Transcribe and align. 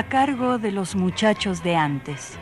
A 0.00 0.08
cargo 0.08 0.56
de 0.56 0.72
los 0.72 0.96
muchachos 0.96 1.62
de 1.62 1.76
antes. 1.76 2.38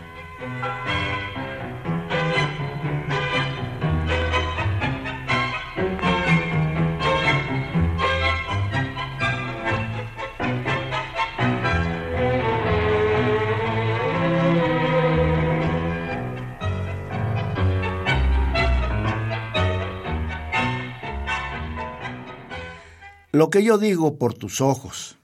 Lo 23.32 23.50
que 23.50 23.64
yo 23.64 23.78
digo 23.78 24.16
por 24.16 24.34
tus 24.34 24.60
ojos. 24.60 25.16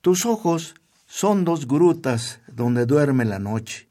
Tus 0.00 0.24
ojos 0.24 0.74
son 1.12 1.44
dos 1.44 1.66
grutas 1.66 2.40
donde 2.46 2.86
duerme 2.86 3.24
la 3.24 3.40
noche. 3.40 3.88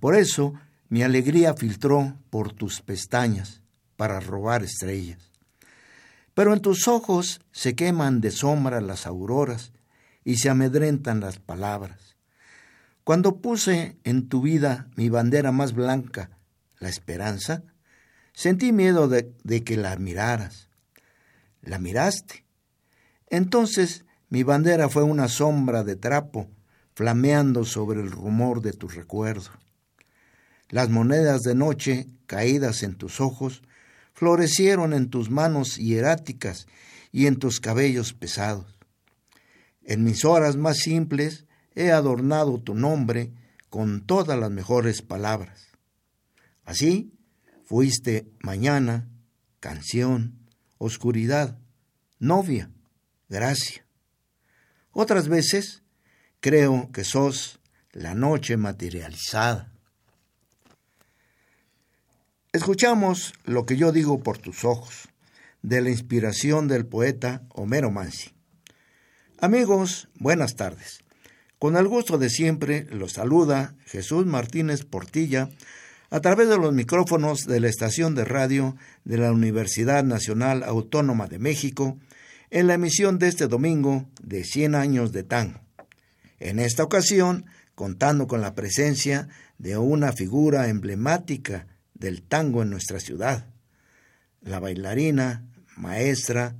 Por 0.00 0.16
eso 0.16 0.54
mi 0.88 1.04
alegría 1.04 1.54
filtró 1.54 2.18
por 2.30 2.52
tus 2.52 2.82
pestañas 2.82 3.62
para 3.96 4.18
robar 4.18 4.64
estrellas. 4.64 5.30
Pero 6.34 6.52
en 6.52 6.60
tus 6.60 6.88
ojos 6.88 7.40
se 7.52 7.76
queman 7.76 8.20
de 8.20 8.32
sombra 8.32 8.80
las 8.80 9.06
auroras 9.06 9.72
y 10.24 10.38
se 10.38 10.50
amedrentan 10.50 11.20
las 11.20 11.38
palabras. 11.38 12.16
Cuando 13.04 13.40
puse 13.40 13.96
en 14.02 14.28
tu 14.28 14.42
vida 14.42 14.88
mi 14.96 15.08
bandera 15.08 15.52
más 15.52 15.74
blanca, 15.74 16.30
la 16.80 16.88
esperanza, 16.88 17.62
sentí 18.32 18.72
miedo 18.72 19.06
de, 19.06 19.32
que 19.64 19.76
la 19.76 19.96
miraras. 19.96 20.70
La 21.62 21.78
miraste. 21.78 22.44
Entonces 23.28 24.05
mi 24.28 24.42
bandera 24.42 24.88
fue 24.88 25.02
una 25.02 25.28
sombra 25.28 25.84
de 25.84 25.96
trapo 25.96 26.48
flameando 26.94 27.64
sobre 27.64 28.00
el 28.00 28.10
rumor 28.10 28.62
de 28.62 28.72
tu 28.72 28.88
recuerdo. 28.88 29.50
Las 30.68 30.88
monedas 30.88 31.42
de 31.42 31.54
noche, 31.54 32.08
caídas 32.26 32.82
en 32.82 32.96
tus 32.96 33.20
ojos, 33.20 33.62
florecieron 34.14 34.92
en 34.94 35.10
tus 35.10 35.30
manos 35.30 35.76
hieráticas 35.76 36.66
y 37.12 37.26
en 37.26 37.36
tus 37.36 37.60
cabellos 37.60 38.14
pesados. 38.14 38.78
En 39.82 40.02
mis 40.02 40.24
horas 40.24 40.56
más 40.56 40.78
simples 40.78 41.46
he 41.74 41.92
adornado 41.92 42.58
tu 42.58 42.74
nombre 42.74 43.32
con 43.70 44.04
todas 44.04 44.38
las 44.38 44.50
mejores 44.50 45.02
palabras. 45.02 45.68
Así 46.64 47.12
fuiste 47.64 48.26
mañana, 48.40 49.08
canción, 49.60 50.38
oscuridad, 50.78 51.58
novia, 52.18 52.70
gracia. 53.28 53.85
Otras 54.98 55.28
veces 55.28 55.82
creo 56.40 56.90
que 56.90 57.04
sos 57.04 57.60
la 57.92 58.14
noche 58.14 58.56
materializada. 58.56 59.70
Escuchamos 62.50 63.34
lo 63.44 63.66
que 63.66 63.76
yo 63.76 63.92
digo 63.92 64.22
por 64.22 64.38
tus 64.38 64.64
ojos, 64.64 65.10
de 65.60 65.82
la 65.82 65.90
inspiración 65.90 66.66
del 66.66 66.86
poeta 66.86 67.42
Homero 67.50 67.90
Mansi. 67.90 68.30
Amigos, 69.38 70.08
buenas 70.14 70.56
tardes. 70.56 71.04
Con 71.58 71.76
el 71.76 71.86
gusto 71.88 72.16
de 72.16 72.30
siempre 72.30 72.86
los 72.90 73.12
saluda 73.12 73.74
Jesús 73.84 74.24
Martínez 74.24 74.86
Portilla 74.86 75.50
a 76.08 76.20
través 76.20 76.48
de 76.48 76.56
los 76.56 76.72
micrófonos 76.72 77.44
de 77.44 77.60
la 77.60 77.68
estación 77.68 78.14
de 78.14 78.24
radio 78.24 78.76
de 79.04 79.18
la 79.18 79.30
Universidad 79.30 80.04
Nacional 80.04 80.62
Autónoma 80.62 81.26
de 81.26 81.38
México 81.38 81.98
en 82.50 82.66
la 82.66 82.74
emisión 82.74 83.18
de 83.18 83.28
este 83.28 83.46
domingo 83.46 84.06
de 84.22 84.44
100 84.44 84.74
años 84.74 85.12
de 85.12 85.22
tango. 85.22 85.60
En 86.38 86.58
esta 86.58 86.82
ocasión, 86.84 87.46
contando 87.74 88.26
con 88.26 88.40
la 88.40 88.54
presencia 88.54 89.28
de 89.58 89.78
una 89.78 90.12
figura 90.12 90.68
emblemática 90.68 91.66
del 91.94 92.22
tango 92.22 92.62
en 92.62 92.70
nuestra 92.70 93.00
ciudad, 93.00 93.46
la 94.42 94.60
bailarina, 94.60 95.44
maestra, 95.76 96.56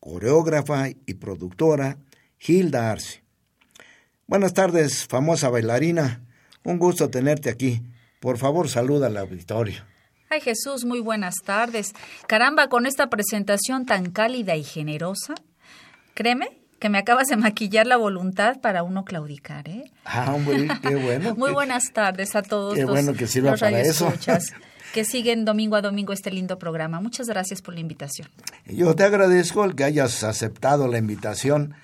coreógrafa 0.00 0.88
y 0.88 1.14
productora 1.14 1.98
Hilda 2.38 2.90
Arce. 2.90 3.22
Buenas 4.26 4.54
tardes, 4.54 5.06
famosa 5.06 5.48
bailarina. 5.48 6.22
Un 6.64 6.78
gusto 6.78 7.10
tenerte 7.10 7.50
aquí. 7.50 7.82
Por 8.20 8.38
favor, 8.38 8.68
saluda 8.68 9.08
al 9.08 9.18
auditorio. 9.18 9.93
Ay 10.34 10.40
Jesús, 10.40 10.84
muy 10.84 10.98
buenas 10.98 11.36
tardes. 11.44 11.92
Caramba, 12.26 12.66
con 12.66 12.86
esta 12.86 13.08
presentación 13.08 13.86
tan 13.86 14.10
cálida 14.10 14.56
y 14.56 14.64
generosa, 14.64 15.36
créeme 16.12 16.58
que 16.80 16.88
me 16.88 16.98
acabas 16.98 17.28
de 17.28 17.36
maquillar 17.36 17.86
la 17.86 17.96
voluntad 17.96 18.60
para 18.60 18.82
uno 18.82 19.04
claudicar, 19.04 19.68
¿eh? 19.68 19.92
Ah, 20.04 20.34
hombre, 20.34 20.66
qué 20.82 20.96
bueno. 20.96 21.34
muy 21.36 21.52
buenas 21.52 21.92
tardes 21.92 22.34
a 22.34 22.42
todos 22.42 22.74
qué 22.74 22.80
los, 22.82 22.90
bueno 22.90 23.12
que 23.12 23.28
sirva 23.28 23.54
para 23.54 23.80
eso. 23.80 24.12
que 24.92 25.04
siguen 25.04 25.44
domingo 25.44 25.76
a 25.76 25.82
domingo 25.82 26.12
este 26.12 26.32
lindo 26.32 26.58
programa. 26.58 27.00
Muchas 27.00 27.28
gracias 27.28 27.62
por 27.62 27.74
la 27.74 27.78
invitación. 27.78 28.28
Yo 28.66 28.96
te 28.96 29.04
agradezco 29.04 29.64
el 29.64 29.76
que 29.76 29.84
hayas 29.84 30.24
aceptado 30.24 30.88
la 30.88 30.98
invitación 30.98 31.76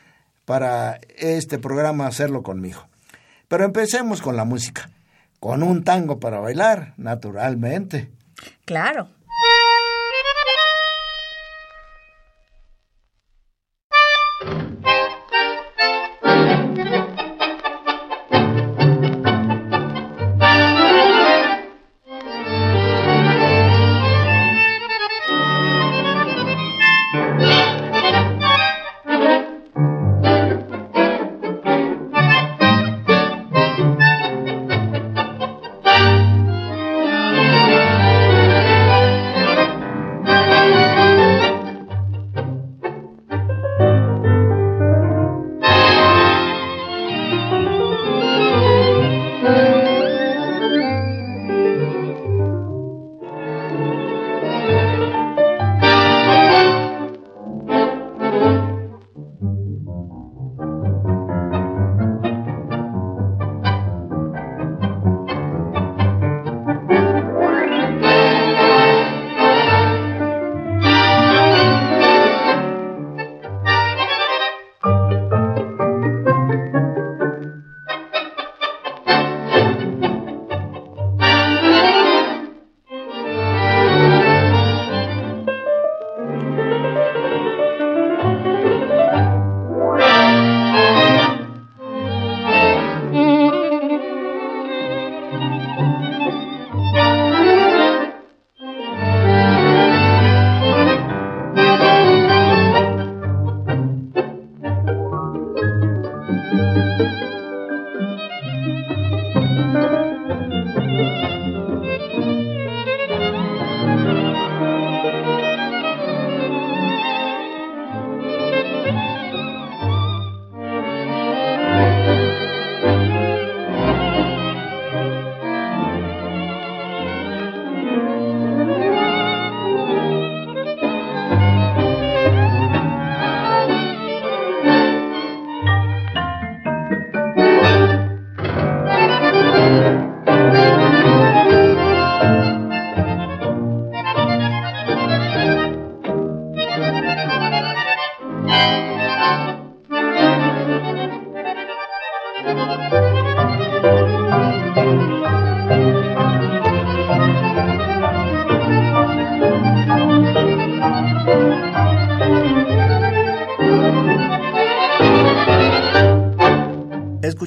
para 0.44 0.98
este 1.18 1.60
programa 1.60 2.08
hacerlo 2.08 2.42
conmigo. 2.42 2.88
Pero 3.46 3.64
empecemos 3.64 4.20
con 4.20 4.34
la 4.34 4.44
música, 4.44 4.90
con 5.38 5.62
un 5.62 5.84
tango 5.84 6.18
para 6.18 6.40
bailar, 6.40 6.94
naturalmente. 6.96 8.10
Claro. 8.70 9.08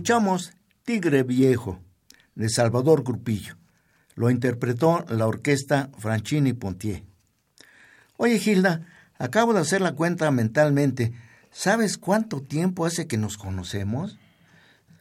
Escuchamos 0.03 0.51
Tigre 0.83 1.23
Viejo 1.23 1.79
de 2.35 2.49
Salvador 2.49 3.05
Grupillo. 3.05 3.55
Lo 4.15 4.29
interpretó 4.29 5.05
la 5.07 5.25
orquesta 5.27 5.91
Franchini 5.97 6.51
Pontier. 6.51 7.05
Oye, 8.17 8.37
Gilda, 8.37 8.85
acabo 9.17 9.53
de 9.53 9.61
hacer 9.61 9.79
la 9.79 9.93
cuenta 9.93 10.29
mentalmente. 10.29 11.13
¿Sabes 11.53 11.97
cuánto 11.97 12.41
tiempo 12.41 12.85
hace 12.85 13.07
que 13.07 13.15
nos 13.15 13.37
conocemos? 13.37 14.17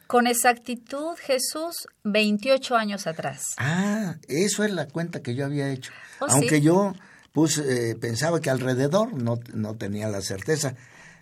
Con 0.07 0.25
exactitud, 0.25 1.17
Jesús, 1.17 1.85
28 2.05 2.77
años 2.77 3.05
atrás. 3.05 3.43
Ah, 3.57 4.15
eso 4.29 4.63
es 4.63 4.71
la 4.71 4.87
cuenta 4.87 5.21
que 5.21 5.35
yo 5.35 5.45
había 5.45 5.69
hecho. 5.69 5.91
Oh, 6.21 6.27
Aunque 6.29 6.59
sí. 6.59 6.61
yo 6.61 6.93
pues, 7.33 7.57
eh, 7.57 7.97
pensaba 7.99 8.39
que 8.39 8.49
alrededor 8.49 9.13
no, 9.21 9.37
no 9.53 9.75
tenía 9.75 10.07
la 10.07 10.21
certeza. 10.21 10.75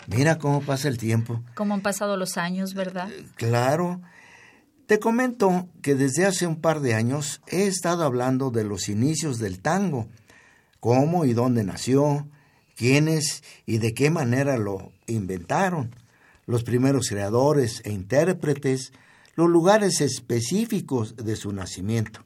Mira 0.08 0.38
cómo 0.38 0.62
pasa 0.62 0.88
el 0.88 0.98
tiempo. 0.98 1.42
Cómo 1.56 1.74
han 1.74 1.82
pasado 1.82 2.18
los 2.18 2.38
años, 2.38 2.74
¿verdad? 2.74 3.10
Claro. 3.36 4.02
Te 4.88 5.00
comento 5.00 5.70
que 5.82 5.96
desde 5.96 6.26
hace 6.26 6.48
un 6.48 6.60
par 6.60 6.82
de 6.82 6.96
años 6.96 7.42
he 7.48 7.66
estado 7.66 8.04
hablando 8.04 8.52
de 8.52 8.64
los 8.64 8.90
inicios 8.90 9.40
del 9.40 9.62
tango, 9.62 10.08
cómo 10.80 11.24
y 11.26 11.34
dónde 11.34 11.64
nació, 11.64 12.28
quiénes 12.76 13.44
y 13.66 13.78
de 13.78 13.94
qué 13.94 14.10
manera 14.10 14.58
lo 14.58 14.92
inventaron, 15.08 15.96
los 16.46 16.64
primeros 16.64 17.08
creadores 17.08 17.82
e 17.86 17.92
intérpretes, 17.92 18.92
los 19.36 19.50
lugares 19.50 20.02
específicos 20.02 21.16
de 21.16 21.36
su 21.36 21.54
nacimiento. 21.54 22.26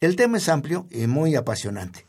El 0.00 0.14
tema 0.14 0.38
es 0.38 0.48
amplio 0.48 0.86
y 0.90 1.06
muy 1.06 1.34
apasionante. 1.34 2.06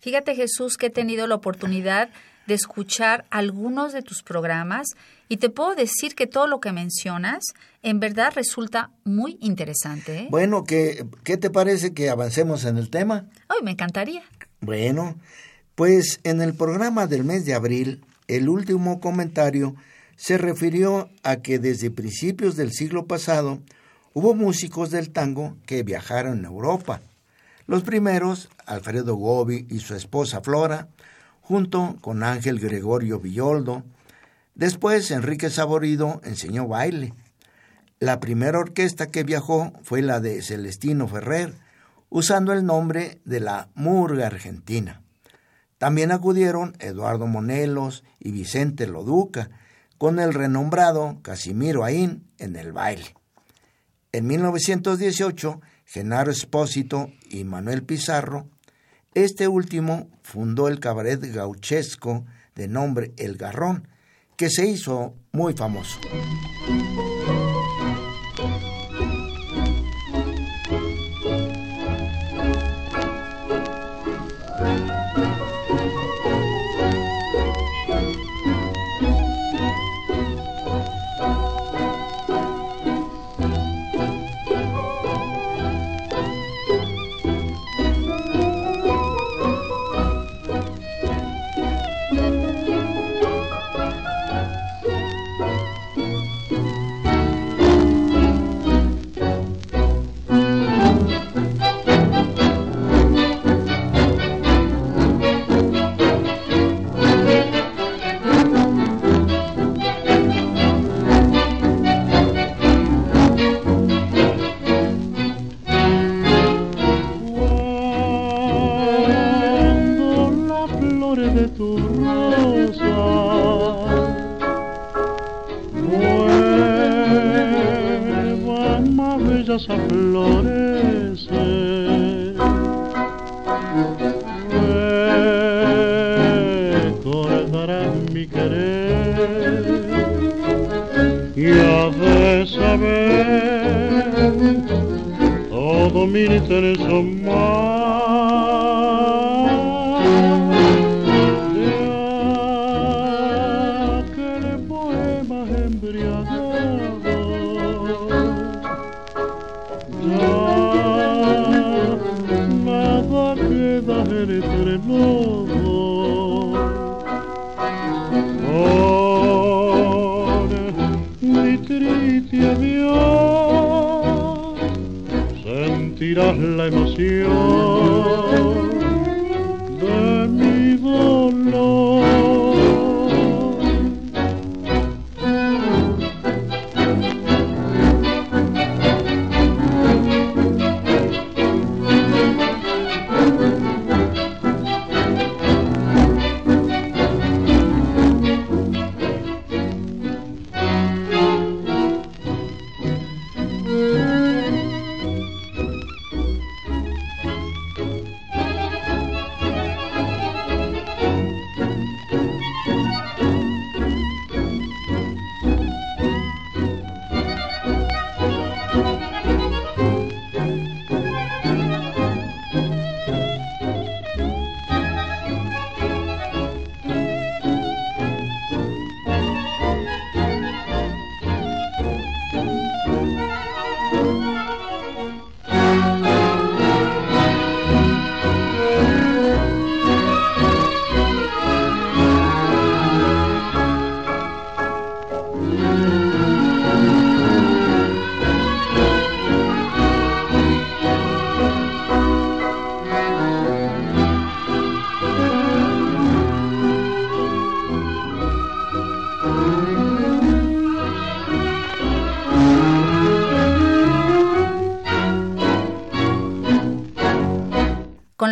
Fíjate, 0.00 0.34
Jesús, 0.34 0.76
que 0.76 0.86
he 0.86 0.90
tenido 0.90 1.26
la 1.26 1.34
oportunidad 1.34 2.10
de 2.50 2.56
escuchar 2.56 3.26
algunos 3.30 3.92
de 3.92 4.02
tus 4.02 4.24
programas 4.24 4.88
y 5.28 5.36
te 5.36 5.50
puedo 5.50 5.76
decir 5.76 6.16
que 6.16 6.26
todo 6.26 6.48
lo 6.48 6.58
que 6.58 6.72
mencionas 6.72 7.44
en 7.82 8.00
verdad 8.00 8.32
resulta 8.34 8.90
muy 9.04 9.38
interesante. 9.40 10.18
¿eh? 10.18 10.28
Bueno, 10.30 10.64
¿qué, 10.64 11.06
¿qué 11.22 11.36
te 11.36 11.48
parece 11.48 11.94
que 11.94 12.10
avancemos 12.10 12.64
en 12.64 12.76
el 12.76 12.90
tema? 12.90 13.26
Ay, 13.48 13.58
me 13.62 13.70
encantaría. 13.70 14.24
Bueno, 14.60 15.14
pues 15.76 16.18
en 16.24 16.42
el 16.42 16.54
programa 16.54 17.06
del 17.06 17.22
mes 17.22 17.44
de 17.46 17.54
abril, 17.54 18.04
el 18.26 18.48
último 18.48 19.00
comentario 19.00 19.76
se 20.16 20.36
refirió 20.36 21.08
a 21.22 21.36
que 21.36 21.60
desde 21.60 21.92
principios 21.92 22.56
del 22.56 22.72
siglo 22.72 23.06
pasado 23.06 23.60
hubo 24.12 24.34
músicos 24.34 24.90
del 24.90 25.10
tango 25.10 25.56
que 25.66 25.84
viajaron 25.84 26.44
a 26.44 26.48
Europa. 26.48 27.00
Los 27.68 27.84
primeros, 27.84 28.48
Alfredo 28.66 29.14
Gobi 29.14 29.68
y 29.70 29.78
su 29.78 29.94
esposa 29.94 30.40
Flora, 30.40 30.88
junto 31.50 31.96
con 32.00 32.22
Ángel 32.22 32.60
Gregorio 32.60 33.18
Villoldo. 33.18 33.82
Después 34.54 35.10
Enrique 35.10 35.50
Saborido 35.50 36.20
enseñó 36.22 36.68
baile. 36.68 37.12
La 37.98 38.20
primera 38.20 38.60
orquesta 38.60 39.08
que 39.08 39.24
viajó 39.24 39.72
fue 39.82 40.00
la 40.00 40.20
de 40.20 40.42
Celestino 40.42 41.08
Ferrer, 41.08 41.52
usando 42.08 42.52
el 42.52 42.64
nombre 42.64 43.20
de 43.24 43.40
la 43.40 43.68
Murga 43.74 44.28
Argentina. 44.28 45.02
También 45.76 46.12
acudieron 46.12 46.76
Eduardo 46.78 47.26
Monelos 47.26 48.04
y 48.20 48.30
Vicente 48.30 48.86
Loduca, 48.86 49.50
con 49.98 50.20
el 50.20 50.34
renombrado 50.34 51.18
Casimiro 51.20 51.82
Aín 51.82 52.30
en 52.38 52.54
el 52.54 52.70
baile. 52.70 53.16
En 54.12 54.28
1918, 54.28 55.60
Genaro 55.84 56.30
Espósito 56.30 57.10
y 57.28 57.42
Manuel 57.42 57.82
Pizarro, 57.82 58.46
este 59.14 59.48
último 59.48 60.08
fundó 60.22 60.68
el 60.68 60.80
cabaret 60.80 61.20
gauchesco 61.20 62.24
de 62.54 62.68
nombre 62.68 63.12
El 63.16 63.36
Garrón, 63.36 63.88
que 64.36 64.50
se 64.50 64.66
hizo 64.66 65.14
muy 65.32 65.54
famoso. 65.54 65.98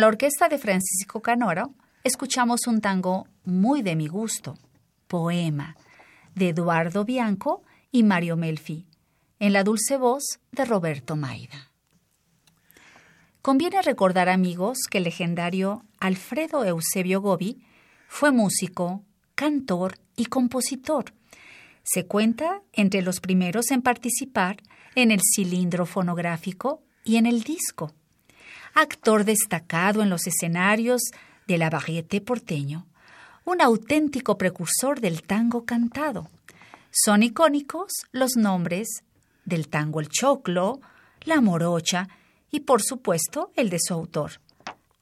Orquesta 0.09 0.49
de 0.49 0.57
Francisco 0.57 1.21
Canoro 1.21 1.75
escuchamos 2.03 2.65
un 2.65 2.81
tango 2.81 3.27
muy 3.45 3.83
de 3.83 3.95
mi 3.95 4.07
gusto, 4.07 4.57
Poema, 5.07 5.77
de 6.33 6.49
Eduardo 6.49 7.05
Bianco 7.05 7.63
y 7.91 8.01
Mario 8.01 8.35
Melfi, 8.35 8.87
en 9.39 9.53
la 9.53 9.63
dulce 9.63 9.97
voz 9.97 10.39
de 10.51 10.65
Roberto 10.65 11.15
Maida. 11.15 11.71
Conviene 13.43 13.83
recordar, 13.83 14.29
amigos, 14.29 14.79
que 14.89 14.97
el 14.97 15.03
legendario 15.03 15.85
Alfredo 15.99 16.65
Eusebio 16.65 17.21
Gobi 17.21 17.63
fue 18.07 18.31
músico, 18.31 19.03
cantor 19.35 19.99
y 20.15 20.25
compositor. 20.25 21.13
Se 21.83 22.07
cuenta 22.07 22.63
entre 22.73 23.03
los 23.03 23.19
primeros 23.19 23.69
en 23.69 23.83
participar 23.83 24.57
en 24.95 25.11
el 25.11 25.19
cilindro 25.35 25.85
fonográfico 25.85 26.81
y 27.03 27.17
en 27.17 27.27
el 27.27 27.43
disco. 27.43 27.93
Actor 28.73 29.25
destacado 29.25 30.01
en 30.01 30.09
los 30.09 30.27
escenarios 30.27 31.01
de 31.47 31.57
la 31.57 31.69
varieté 31.69 32.21
porteño, 32.21 32.85
un 33.45 33.61
auténtico 33.61 34.37
precursor 34.37 35.01
del 35.01 35.23
tango 35.23 35.65
cantado. 35.65 36.29
Son 36.91 37.23
icónicos 37.23 37.91
los 38.11 38.35
nombres 38.35 38.87
del 39.45 39.67
tango 39.67 39.99
El 39.99 40.09
Choclo, 40.09 40.79
La 41.25 41.41
Morocha 41.41 42.07
y, 42.51 42.61
por 42.61 42.81
supuesto, 42.81 43.51
el 43.55 43.69
de 43.69 43.79
su 43.79 43.93
autor, 43.93 44.33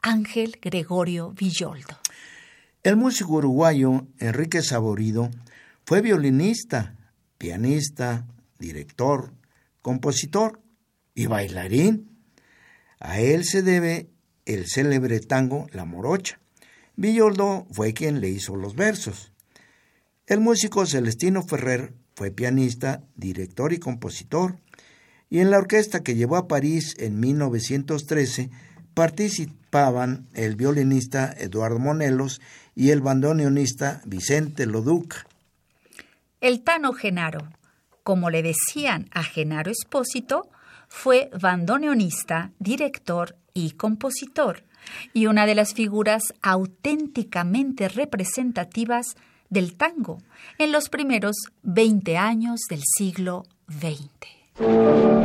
Ángel 0.02 0.58
Gregorio 0.62 1.32
Villoldo. 1.32 1.98
El 2.84 2.96
músico 2.96 3.34
uruguayo 3.34 4.08
Enrique 4.20 4.62
Saborido 4.62 5.30
fue 5.86 6.02
violinista, 6.02 6.96
pianista, 7.38 8.26
director, 8.60 9.34
compositor 9.82 10.62
y 11.14 11.26
bailarín. 11.28 12.17
A 13.00 13.20
él 13.20 13.46
se 13.46 13.62
debe 13.62 14.10
el 14.46 14.66
célebre 14.68 15.20
tango 15.20 15.68
La 15.72 15.86
Morocha. 15.86 16.40
Villoldo 16.96 17.68
fue 17.72 17.94
quien 17.94 18.22
le 18.22 18.30
hizo 18.30 18.56
los 18.56 18.76
versos. 18.76 19.32
El 20.26 20.40
músico 20.40 20.86
Celestino 20.86 21.44
Ferrer 21.44 21.94
fue 22.16 22.32
pianista, 22.32 23.04
director 23.16 23.72
y 23.72 23.80
compositor, 23.80 24.58
y 25.30 25.40
en 25.40 25.52
la 25.52 25.58
orquesta 25.58 26.02
que 26.02 26.16
llevó 26.16 26.38
a 26.38 26.48
París 26.48 26.96
en 26.98 27.20
1913 27.20 28.50
participaban 28.94 30.28
el 30.34 30.56
violinista 30.56 31.32
Eduardo 31.38 31.78
Monelos 31.78 32.42
y 32.74 32.90
el 32.90 33.02
bandoneonista 33.02 34.02
Vicente 34.06 34.66
Loduca. 34.66 35.28
El 36.42 36.64
Tano 36.64 36.94
Genaro, 36.94 37.48
como 38.04 38.30
le 38.30 38.42
decían 38.42 39.08
a 39.12 39.24
Genaro 39.24 39.70
Espósito, 39.72 40.50
fue 40.88 41.30
bandoneonista, 41.40 42.52
director 42.60 43.36
y 43.54 43.72
compositor, 43.72 44.64
y 45.14 45.28
una 45.28 45.46
de 45.46 45.56
las 45.56 45.74
figuras 45.74 46.24
auténticamente 46.42 47.90
representativas 47.90 49.16
del 49.50 49.76
tango 49.76 50.20
en 50.58 50.72
los 50.72 50.90
primeros 50.90 51.36
20 51.64 52.18
años 52.18 52.62
del 52.70 52.82
siglo 52.98 53.44
XX. 53.70 55.17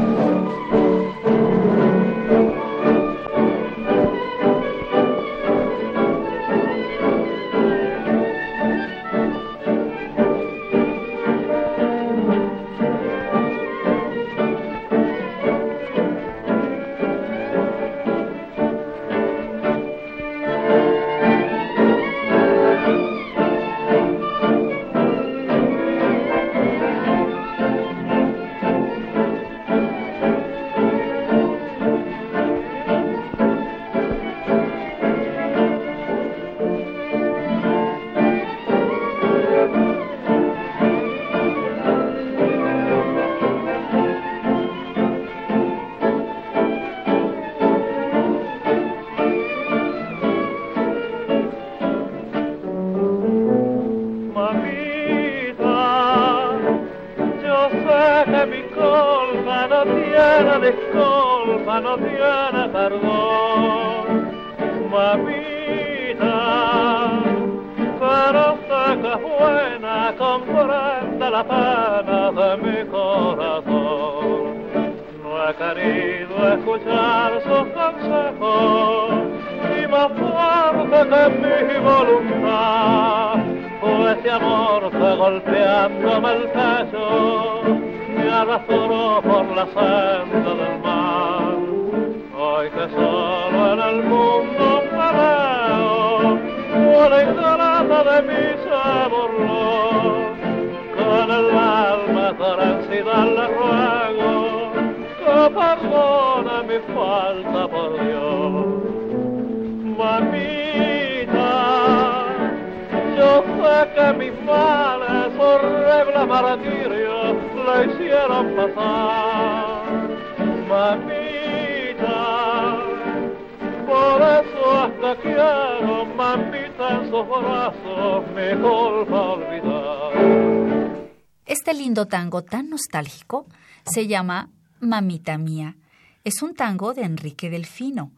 Lindo 131.82 132.06
tango 132.06 132.44
tan 132.44 132.70
nostálgico 132.70 133.48
se 133.92 134.06
llama 134.06 134.50
Mamita 134.78 135.36
Mía. 135.36 135.76
Es 136.22 136.40
un 136.40 136.54
tango 136.54 136.94
de 136.94 137.02
Enrique 137.02 137.50
Delfino, 137.50 138.12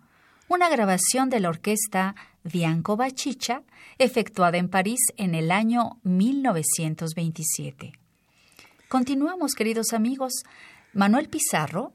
una 0.49 0.68
grabación 0.68 1.30
de 1.30 1.40
la 1.40 1.49
orquesta 1.49 2.14
Bianco 2.42 2.99
Bachicha, 2.99 3.62
efectuada 3.97 4.59
en 4.59 4.68
París 4.68 5.00
en 5.16 5.35
el 5.35 5.50
año 5.50 5.99
1927. 6.02 7.92
Continuamos, 8.88 9.54
queridos 9.54 9.94
amigos. 9.94 10.35
Manuel 10.92 11.30
Pizarro 11.30 11.94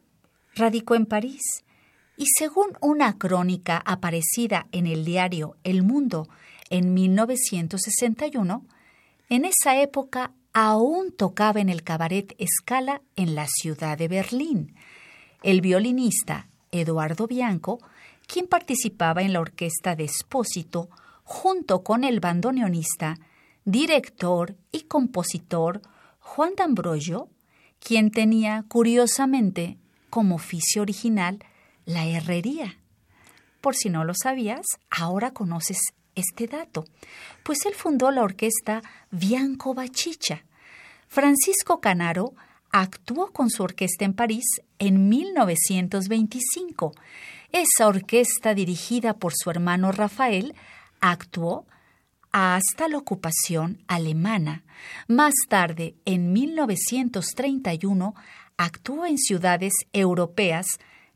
radicó 0.56 0.96
en 0.96 1.06
París 1.06 1.44
y 2.18 2.26
según 2.36 2.80
una 2.82 3.20
crónica 3.20 3.78
aparecida 3.86 4.66
en 4.72 4.88
el 4.88 5.06
diario 5.06 5.56
El 5.64 5.84
Mundo 5.84 6.30
en 6.72 6.96
1961, 6.96 8.66
en 9.30 9.46
esa 9.46 9.80
época 9.80 10.34
aún 10.54 11.12
tocaba 11.12 11.60
en 11.60 11.70
el 11.70 11.84
cabaret 11.84 12.36
Scala 12.46 13.02
en 13.16 13.36
la 13.36 13.48
ciudad 13.48 13.98
de 13.98 14.08
Berlín. 14.08 14.76
El 15.44 15.62
violinista 15.62 16.48
Eduardo 16.72 17.28
Bianco, 17.28 17.80
quien 18.28 18.48
participaba 18.48 19.22
en 19.22 19.34
la 19.34 19.40
orquesta 19.40 19.96
de 19.96 20.06
Espósito, 20.06 20.90
junto 21.24 21.84
con 21.84 22.04
el 22.04 22.20
bandoneonista, 22.20 23.18
director 23.66 24.56
y 24.72 24.82
compositor 24.82 25.82
Juan 26.20 26.54
D'Ambrosio, 26.56 27.30
quien 27.80 28.12
tenía 28.12 28.66
curiosamente 28.68 29.78
como 30.10 30.36
oficio 30.36 30.82
original 30.82 31.40
la 31.86 32.06
herrería. 32.06 32.78
Por 33.62 33.76
si 33.76 33.90
no 33.90 34.04
lo 34.04 34.14
sabías, 34.14 34.66
ahora 34.90 35.32
conoces 35.32 35.80
este 36.16 36.48
dato, 36.48 36.86
pues 37.44 37.66
él 37.66 37.74
fundó 37.74 38.12
la 38.12 38.24
orquesta 38.24 38.82
Bianco 39.12 39.74
Bachicha. 39.74 40.44
Francisco 41.08 41.80
Canaro 41.80 42.34
actuó 42.72 43.32
con 43.32 43.50
su 43.50 43.64
orquesta 43.64 44.06
en 44.06 44.14
París 44.14 44.46
en 44.78 45.10
1925 45.10 46.94
esa 47.52 47.88
orquesta 47.88 48.54
dirigida 48.54 49.16
por 49.16 49.34
su 49.36 49.50
hermano 49.50 49.92
Rafael 49.92 50.54
actuó 51.02 51.66
hasta 52.32 52.88
la 52.88 52.98
ocupación 52.98 53.80
alemana. 53.88 54.64
Más 55.08 55.34
tarde, 55.48 55.96
en 56.06 56.32
1931, 56.32 58.14
actuó 58.56 59.06
en 59.08 59.18
ciudades 59.18 59.74
europeas 59.94 60.68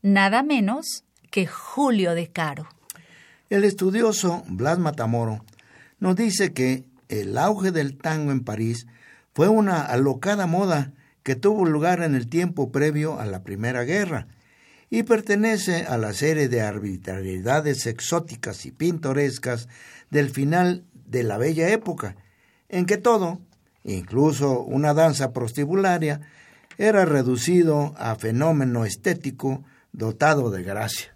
nada 0.02 0.42
menos 0.42 1.04
que 1.30 1.46
Julio 1.46 2.14
de 2.14 2.26
Caro. 2.32 2.68
El 3.54 3.62
estudioso 3.62 4.42
Blas 4.48 4.80
Matamoro 4.80 5.44
nos 6.00 6.16
dice 6.16 6.52
que 6.52 6.88
el 7.08 7.38
auge 7.38 7.70
del 7.70 7.96
tango 7.96 8.32
en 8.32 8.42
París 8.42 8.88
fue 9.32 9.46
una 9.46 9.82
alocada 9.82 10.48
moda 10.48 10.92
que 11.22 11.36
tuvo 11.36 11.64
lugar 11.64 12.02
en 12.02 12.16
el 12.16 12.26
tiempo 12.26 12.72
previo 12.72 13.20
a 13.20 13.26
la 13.26 13.44
Primera 13.44 13.84
Guerra 13.84 14.26
y 14.90 15.04
pertenece 15.04 15.84
a 15.84 15.98
la 15.98 16.14
serie 16.14 16.48
de 16.48 16.62
arbitrariedades 16.62 17.86
exóticas 17.86 18.66
y 18.66 18.72
pintorescas 18.72 19.68
del 20.10 20.30
final 20.30 20.82
de 21.06 21.22
la 21.22 21.38
bella 21.38 21.68
época, 21.68 22.16
en 22.68 22.86
que 22.86 22.96
todo, 22.96 23.40
incluso 23.84 24.62
una 24.62 24.94
danza 24.94 25.32
prostibularia, 25.32 26.22
era 26.76 27.04
reducido 27.04 27.94
a 27.98 28.16
fenómeno 28.16 28.84
estético 28.84 29.62
dotado 29.92 30.50
de 30.50 30.64
gracia. 30.64 31.13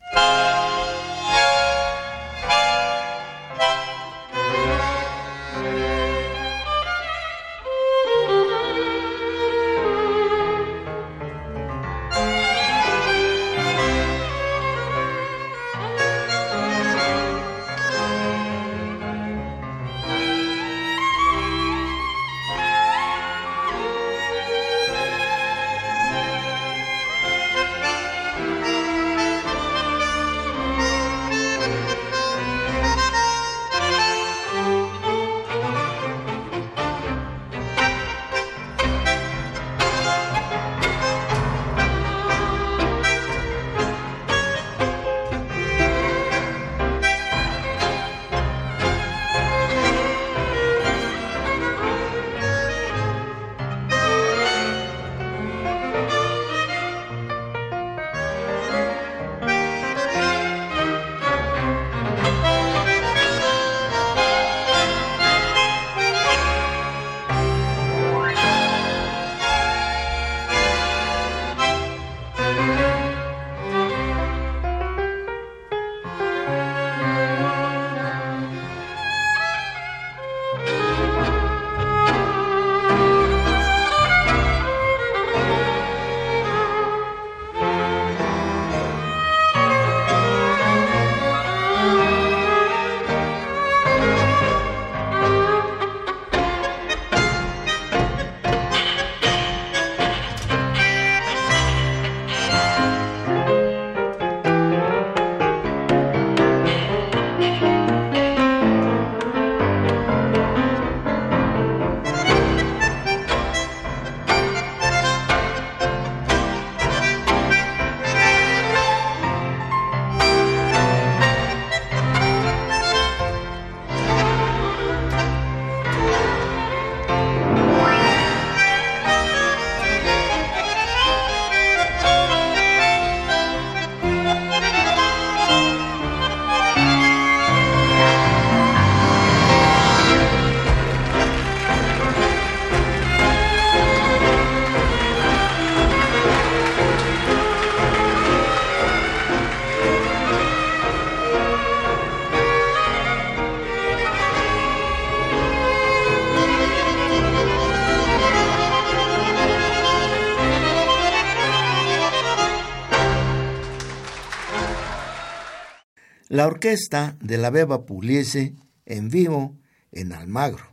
La 166.39 166.47
orquesta 166.47 167.17
de 167.21 167.37
la 167.37 167.51
Beba 167.51 167.85
Pugliese 167.85 168.55
en 168.87 169.09
vivo 169.11 169.57
en 169.91 170.13
Almagro. 170.13 170.73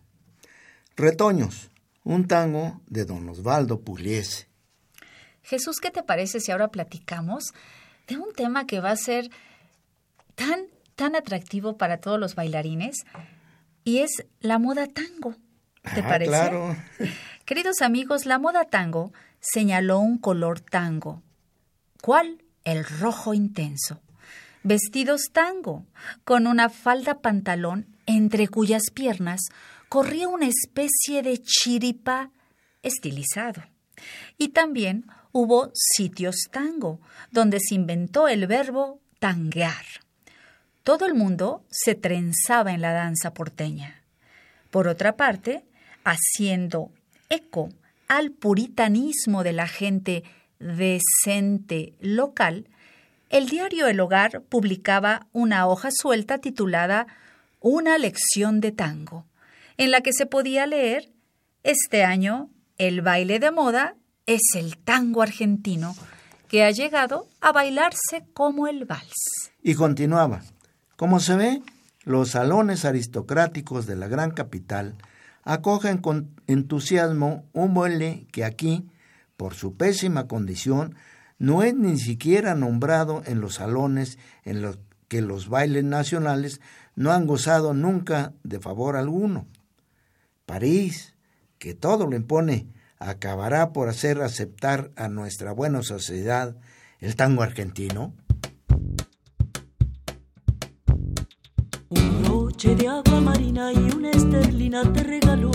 Retoños, 0.96 1.72
un 2.04 2.28
tango 2.28 2.82
de 2.86 3.04
don 3.06 3.28
Osvaldo 3.30 3.82
Pugliese. 3.82 4.48
Jesús, 5.42 5.78
¿qué 5.82 5.90
te 5.90 6.04
parece 6.04 6.40
si 6.40 6.52
ahora 6.52 6.68
platicamos 6.68 7.46
de 8.08 8.18
un 8.18 8.32
tema 8.36 8.68
que 8.68 8.80
va 8.80 8.92
a 8.92 8.96
ser 8.96 9.32
tan, 10.36 10.68
tan 10.96 11.16
atractivo 11.16 11.78
para 11.78 11.98
todos 11.98 12.20
los 12.20 12.36
bailarines? 12.36 12.98
Y 13.84 14.02
es 14.02 14.12
la 14.42 14.60
moda 14.60 14.86
tango. 14.86 15.34
¿Te 15.96 16.02
Ah, 16.02 16.08
parece? 16.08 16.30
claro. 16.30 16.76
Queridos 17.46 17.82
amigos, 17.82 18.28
la 18.28 18.38
moda 18.38 18.66
tango 18.66 19.14
señaló 19.40 19.98
un 19.98 20.20
color 20.20 20.60
tango. 20.60 21.24
¿Cuál? 22.04 22.44
El 22.66 22.86
rojo 22.86 23.34
intenso. 23.34 24.00
Vestidos 24.66 25.30
tango, 25.32 25.86
con 26.24 26.48
una 26.48 26.70
falda 26.70 27.20
pantalón 27.20 27.86
entre 28.08 28.48
cuyas 28.48 28.90
piernas 28.92 29.42
corría 29.90 30.28
una 30.28 30.48
especie 30.48 31.22
de 31.22 31.38
chiripa 31.38 32.32
estilizado. 32.82 33.62
Y 34.40 34.50
también 34.50 35.06
hubo 35.32 35.70
sitios 35.72 36.48
tango, 36.50 37.00
donde 37.30 37.60
se 37.60 37.76
inventó 37.76 38.28
el 38.28 38.48
verbo 38.48 39.00
tanguear. 39.20 39.86
Todo 40.82 41.06
el 41.06 41.14
mundo 41.14 41.64
se 41.70 41.94
trenzaba 41.94 42.72
en 42.72 42.82
la 42.82 42.92
danza 42.92 43.36
porteña. 43.36 44.02
Por 44.72 44.88
otra 44.88 45.16
parte, 45.16 45.64
haciendo 46.04 46.90
eco 47.30 47.70
al 48.08 48.32
puritanismo 48.32 49.44
de 49.44 49.54
la 49.54 49.68
gente 49.68 50.24
decente 50.58 51.94
local, 52.00 52.68
el 53.30 53.48
diario 53.50 53.88
El 53.88 54.00
Hogar 54.00 54.42
publicaba 54.50 55.28
una 55.32 55.68
hoja 55.68 55.90
suelta 55.92 56.38
titulada 56.38 57.08
Una 57.60 57.98
lección 57.98 58.62
de 58.62 58.72
tango, 58.72 59.26
en 59.78 59.92
la 59.92 60.02
que 60.02 60.14
se 60.14 60.26
podía 60.26 60.66
leer 60.68 61.12
Este 61.64 62.04
año 62.04 62.50
el 62.78 63.02
baile 63.02 63.40
de 63.40 63.52
moda 63.52 63.96
es 64.26 64.42
el 64.56 64.78
tango 64.78 65.22
argentino, 65.22 65.96
que 66.48 66.64
ha 66.64 66.72
llegado 66.72 67.28
a 67.42 67.52
bailarse 67.52 68.26
como 68.34 68.68
el 68.68 68.86
vals. 68.86 69.52
Y 69.62 69.76
continuaba. 69.76 70.42
Como 70.96 71.20
se 71.20 71.36
ve, 71.36 71.62
los 72.04 72.32
salones 72.32 72.86
aristocráticos 72.86 73.86
de 73.86 73.96
la 73.96 74.08
gran 74.08 74.32
capital 74.32 74.96
acogen 75.44 75.98
con 76.00 76.30
entusiasmo 76.48 77.46
un 77.54 77.74
baile 77.74 78.28
que 78.32 78.44
aquí, 78.44 78.90
por 79.38 79.54
su 79.54 79.76
pésima 79.76 80.28
condición, 80.28 80.96
no 81.38 81.64
es 81.64 81.76
ni 81.76 81.98
siquiera 81.98 82.56
nombrado 82.56 83.22
en 83.26 83.42
los 83.42 83.56
salones 83.56 84.18
en 84.44 84.62
los 84.62 84.80
que 85.08 85.22
los 85.22 85.50
bailes 85.50 85.84
nacionales 85.84 86.62
no 86.96 87.12
han 87.12 87.28
gozado 87.28 87.74
nunca 87.74 88.34
de 88.44 88.60
favor 88.60 88.96
alguno. 88.96 89.48
París, 90.46 91.16
que 91.58 91.74
todo 91.74 92.08
lo 92.08 92.16
impone, 92.16 92.68
acabará 93.00 93.74
por 93.74 93.90
hacer 93.90 94.22
aceptar 94.22 94.92
a 94.96 95.10
nuestra 95.10 95.52
buena 95.52 95.84
sociedad 95.84 96.56
el 97.00 97.16
tango 97.16 97.44
argentino. 97.44 98.14
Un 101.90 102.24
broche 102.24 102.76
de 102.76 102.88
agua 102.88 103.22
marina 103.22 103.72
y 103.74 103.92
una 103.96 104.12
esterlina 104.12 104.92
te 104.94 105.04
regaló. 105.04 105.52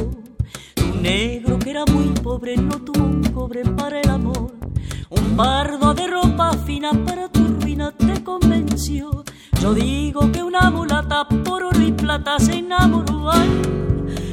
Tu 0.75 0.95
negro 1.01 1.59
que 1.59 1.71
era 1.71 1.85
muy 1.87 2.09
pobre 2.23 2.57
no 2.57 2.83
tuvo 2.83 3.05
un 3.05 3.23
cobre 3.33 3.65
para 3.65 4.01
el 4.01 4.11
amor. 4.11 4.60
Un 5.11 5.37
bardo 5.37 5.93
de 5.93 6.07
ropa 6.07 6.53
fina 6.65 6.93
para 7.05 7.29
tu 7.29 7.41
ruina 7.61 7.91
te 7.91 8.23
convenció. 8.23 9.25
Yo 9.61 9.75
digo 9.75 10.31
que 10.31 10.41
una 10.41 10.71
mulata 10.71 11.27
por 11.27 11.65
oro 11.65 11.81
y 11.81 11.91
plata 11.91 12.39
se 12.39 12.59
enamoró. 12.59 13.33
Ay, 13.33 13.51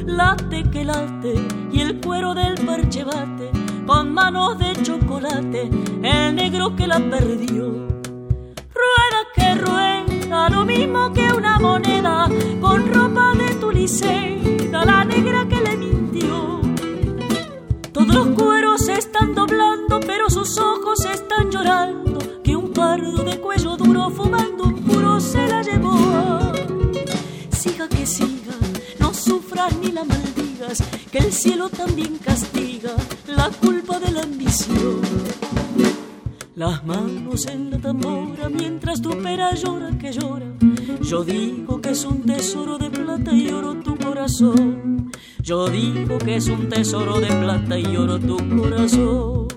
late 0.06 0.62
que 0.70 0.84
late 0.84 1.34
y 1.72 1.80
el 1.80 2.00
cuero 2.00 2.32
del 2.32 2.54
parche 2.64 3.02
bate 3.02 3.50
con 3.88 4.14
manos 4.14 4.56
de 4.58 4.72
chocolate 4.80 5.68
el 6.02 6.36
negro 6.36 6.76
que 6.76 6.86
la 6.86 7.00
perdió. 7.00 7.88
Rueda 8.78 9.20
que 9.34 9.54
rueda, 9.56 10.48
lo 10.48 10.64
mismo 10.64 11.12
que 11.12 11.32
una 11.32 11.58
moneda 11.58 12.28
con 12.60 12.86
ropa 12.94 13.32
de 13.34 13.54
tuliceda, 13.56 14.84
la 14.84 15.04
negra 15.04 15.47
pero 20.06 20.28
sus 20.28 20.58
ojos 20.58 21.04
están 21.04 21.50
llorando, 21.50 22.18
que 22.44 22.54
un 22.54 22.72
pardo 22.72 23.24
de 23.24 23.40
cuello 23.40 23.76
duro 23.76 24.10
fumando 24.10 24.74
puro 24.74 25.18
se 25.20 25.46
la 25.46 25.62
llevó. 25.62 25.96
Siga 27.50 27.88
que 27.88 28.04
siga, 28.04 28.54
no 29.00 29.14
sufras 29.14 29.76
ni 29.78 29.90
la 29.90 30.04
maldigas, 30.04 30.82
que 31.10 31.18
el 31.18 31.32
cielo 31.32 31.68
también 31.70 32.18
castiga 32.18 32.92
la 33.26 33.50
culpa 33.50 33.98
de 33.98 34.12
la 34.12 34.22
ambición. 34.22 35.00
Las 36.54 36.84
manos 36.84 37.46
en 37.46 37.70
la 37.70 37.78
tambora 37.78 38.48
mientras 38.48 39.00
tu 39.00 39.10
pera 39.10 39.54
llora 39.54 39.96
que 39.96 40.12
llora. 40.12 40.46
Yo 41.00 41.24
digo 41.24 41.80
que 41.80 41.90
es 41.90 42.04
un 42.04 42.22
tesoro 42.22 42.76
de 42.78 42.90
plata 42.90 43.32
y 43.32 43.48
oro 43.50 43.74
tu 43.76 43.96
corazón. 43.96 45.10
Yo 45.40 45.68
digo 45.68 46.18
que 46.18 46.36
es 46.36 46.48
un 46.48 46.68
tesoro 46.68 47.20
de 47.20 47.28
plata 47.28 47.78
y 47.78 47.96
oro 47.96 48.18
tu 48.18 48.36
corazón. 48.56 49.47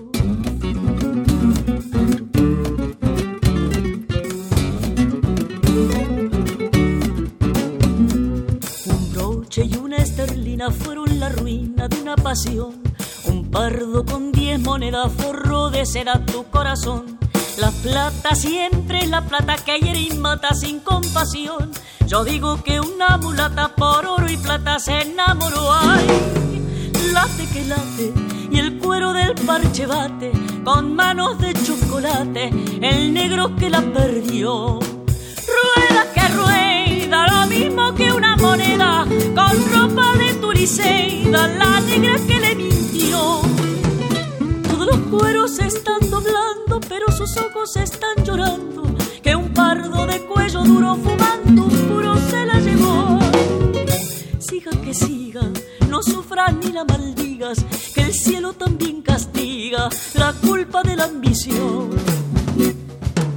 Un 13.26 13.50
pardo 13.50 14.06
con 14.06 14.32
diez 14.32 14.58
monedas 14.58 15.12
forró 15.18 15.68
de 15.68 15.84
seda 15.84 16.24
tu 16.24 16.44
corazón. 16.44 17.18
La 17.58 17.70
plata 17.70 18.34
siempre 18.34 19.00
es 19.00 19.10
la 19.10 19.20
plata 19.20 19.56
que 19.56 19.78
hiere 19.78 20.00
y 20.00 20.14
mata 20.16 20.54
sin 20.54 20.80
compasión. 20.80 21.70
Yo 22.06 22.24
digo 22.24 22.62
que 22.62 22.80
una 22.80 23.18
mulata 23.18 23.74
por 23.76 24.06
oro 24.06 24.30
y 24.30 24.38
plata 24.38 24.78
se 24.78 25.02
enamoró. 25.02 25.74
Ay, 25.74 26.06
late 27.12 27.46
que 27.52 27.64
late 27.66 28.14
y 28.50 28.58
el 28.58 28.78
cuero 28.78 29.12
del 29.12 29.34
parche 29.34 29.84
bate 29.84 30.32
con 30.64 30.96
manos 30.96 31.38
de 31.38 31.52
chocolate 31.52 32.48
el 32.80 33.12
negro 33.12 33.54
que 33.56 33.68
la 33.68 33.82
perdió. 33.82 34.78
Rueda 34.78 36.06
que 36.14 36.20
mismo 37.46 37.94
que 37.94 38.12
una 38.12 38.36
moneda 38.36 39.06
con 39.34 39.72
ropa 39.72 40.16
de 40.18 40.34
tuliceda, 40.34 41.48
la 41.48 41.80
negra 41.80 42.16
que 42.26 42.40
le 42.40 42.54
mintió. 42.54 43.40
Todos 44.68 44.86
los 44.86 44.98
cueros 45.10 45.58
están 45.58 46.00
doblando, 46.10 46.80
pero 46.88 47.10
sus 47.12 47.36
ojos 47.36 47.76
están 47.76 48.24
llorando. 48.24 48.82
Que 49.22 49.36
un 49.36 49.52
pardo 49.52 50.06
de 50.06 50.20
cuello 50.26 50.62
duro 50.64 50.96
fumando 50.96 51.64
un 51.64 51.88
puro 51.88 52.14
se 52.30 52.46
la 52.46 52.58
llevó. 52.60 53.18
Siga 54.38 54.70
que 54.82 54.94
siga, 54.94 55.42
no 55.88 56.02
sufras 56.02 56.54
ni 56.54 56.72
la 56.72 56.84
maldigas, 56.84 57.64
que 57.94 58.02
el 58.02 58.14
cielo 58.14 58.52
también 58.52 59.02
castiga 59.02 59.88
la 60.14 60.32
culpa 60.32 60.82
de 60.82 60.96
la 60.96 61.04
ambición. 61.04 61.90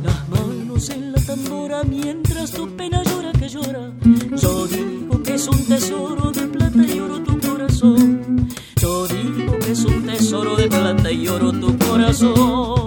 Las 0.04 0.30
manos 0.30 0.90
en 0.90 1.12
la 1.12 1.22
tambora 1.22 1.84
mientras 1.84 2.52
tu 2.52 2.68
pena 2.76 3.04
llora 3.04 3.25
Yo 3.56 4.68
digo 4.68 5.24
que 5.24 5.36
es 5.36 5.48
un 5.48 5.66
tesoro 5.66 6.30
de 6.32 6.46
plata 6.48 6.84
y 6.86 7.00
oro 7.00 7.20
tu 7.22 7.40
corazón. 7.40 8.50
Yo 8.76 9.08
digo 9.08 9.58
que 9.60 9.72
es 9.72 9.86
un 9.86 10.06
tesoro 10.06 10.58
de 10.58 10.68
plata 10.68 11.10
y 11.10 11.28
oro 11.30 11.54
tu 11.54 11.78
corazón. 11.78 12.85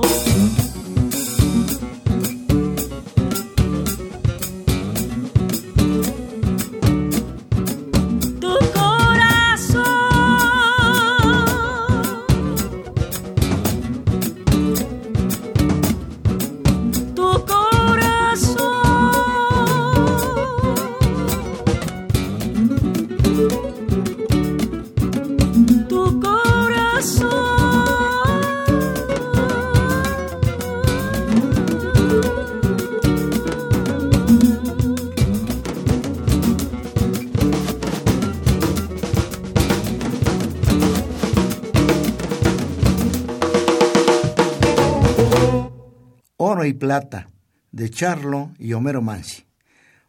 De 47.70 47.90
Charlo 47.90 48.50
y 48.58 48.72
Homero 48.72 49.02
Mansi. 49.02 49.44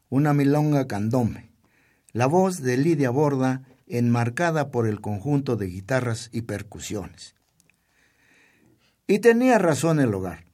Una 0.09 0.33
milonga 0.33 0.87
candombe. 0.87 1.51
La 2.13 2.25
voz 2.25 2.63
de 2.63 2.77
Lidia 2.77 3.11
Borda, 3.11 3.61
enmarcada 3.85 4.71
por 4.71 4.87
el 4.87 4.99
conjunto 5.01 5.55
de 5.55 5.67
guitarras 5.67 6.29
y 6.31 6.41
percusiones. 6.41 7.35
Y 9.05 9.19
tenía 9.19 9.59
razón 9.59 9.99
el 9.99 10.11
hogar. 10.15 10.45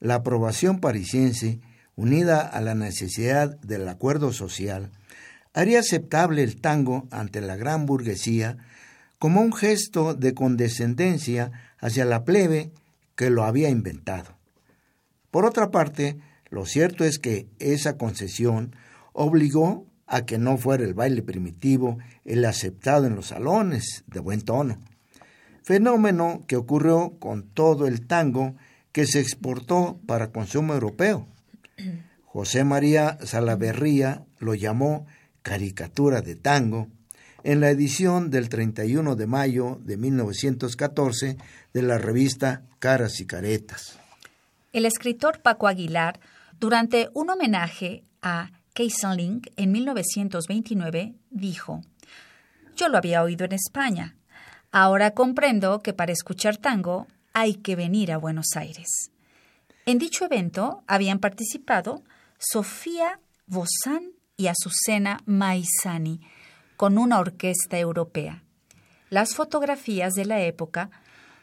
La 0.00 0.16
aprobación 0.16 0.80
parisiense, 0.80 1.60
unida 1.94 2.40
a 2.40 2.60
la 2.60 2.74
necesidad 2.74 3.56
del 3.60 3.88
acuerdo 3.88 4.32
social, 4.32 4.90
haría 5.54 5.78
aceptable 5.78 6.42
el 6.42 6.60
tango 6.60 7.06
ante 7.12 7.40
la 7.40 7.54
gran 7.54 7.86
burguesía 7.86 8.58
como 9.20 9.42
un 9.42 9.52
gesto 9.52 10.14
de 10.14 10.34
condescendencia 10.34 11.52
hacia 11.78 12.04
la 12.04 12.24
plebe 12.24 12.72
que 13.14 13.30
lo 13.30 13.44
había 13.44 13.68
inventado. 13.68 14.37
Por 15.30 15.44
otra 15.44 15.70
parte, 15.70 16.18
lo 16.50 16.64
cierto 16.64 17.04
es 17.04 17.18
que 17.18 17.46
esa 17.58 17.96
concesión 17.96 18.74
obligó 19.12 19.86
a 20.06 20.24
que 20.24 20.38
no 20.38 20.56
fuera 20.56 20.84
el 20.84 20.94
baile 20.94 21.22
primitivo 21.22 21.98
el 22.24 22.44
aceptado 22.44 23.06
en 23.06 23.14
los 23.14 23.26
salones 23.26 24.04
de 24.06 24.20
buen 24.20 24.40
tono, 24.40 24.78
fenómeno 25.62 26.44
que 26.46 26.56
ocurrió 26.56 27.14
con 27.18 27.42
todo 27.42 27.86
el 27.86 28.06
tango 28.06 28.56
que 28.92 29.06
se 29.06 29.20
exportó 29.20 30.00
para 30.06 30.32
consumo 30.32 30.72
europeo. 30.72 31.28
José 32.24 32.64
María 32.64 33.18
Salaverría 33.22 34.24
lo 34.38 34.54
llamó 34.54 35.06
caricatura 35.42 36.22
de 36.22 36.36
tango 36.36 36.88
en 37.44 37.60
la 37.60 37.70
edición 37.70 38.30
del 38.30 38.48
31 38.48 39.14
de 39.14 39.26
mayo 39.26 39.78
de 39.84 39.96
1914 39.96 41.36
de 41.72 41.82
la 41.82 41.98
revista 41.98 42.62
Caras 42.78 43.20
y 43.20 43.26
Caretas. 43.26 43.97
El 44.72 44.84
escritor 44.84 45.40
Paco 45.40 45.66
Aguilar, 45.66 46.20
durante 46.58 47.08
un 47.14 47.30
homenaje 47.30 48.04
a 48.20 48.50
Keiserling 48.74 49.40
en 49.56 49.72
1929, 49.72 51.14
dijo, 51.30 51.80
Yo 52.76 52.88
lo 52.88 52.98
había 52.98 53.22
oído 53.22 53.46
en 53.46 53.52
España. 53.52 54.16
Ahora 54.70 55.12
comprendo 55.12 55.80
que 55.80 55.94
para 55.94 56.12
escuchar 56.12 56.58
tango 56.58 57.06
hay 57.32 57.54
que 57.54 57.76
venir 57.76 58.12
a 58.12 58.18
Buenos 58.18 58.56
Aires. 58.56 59.10
En 59.86 59.98
dicho 59.98 60.26
evento 60.26 60.82
habían 60.86 61.18
participado 61.18 62.02
Sofía 62.38 63.20
Bozán 63.46 64.12
y 64.36 64.48
Azucena 64.48 65.20
Maizani, 65.24 66.20
con 66.76 66.98
una 66.98 67.18
orquesta 67.18 67.78
europea. 67.78 68.44
Las 69.08 69.34
fotografías 69.34 70.12
de 70.12 70.26
la 70.26 70.42
época 70.42 70.90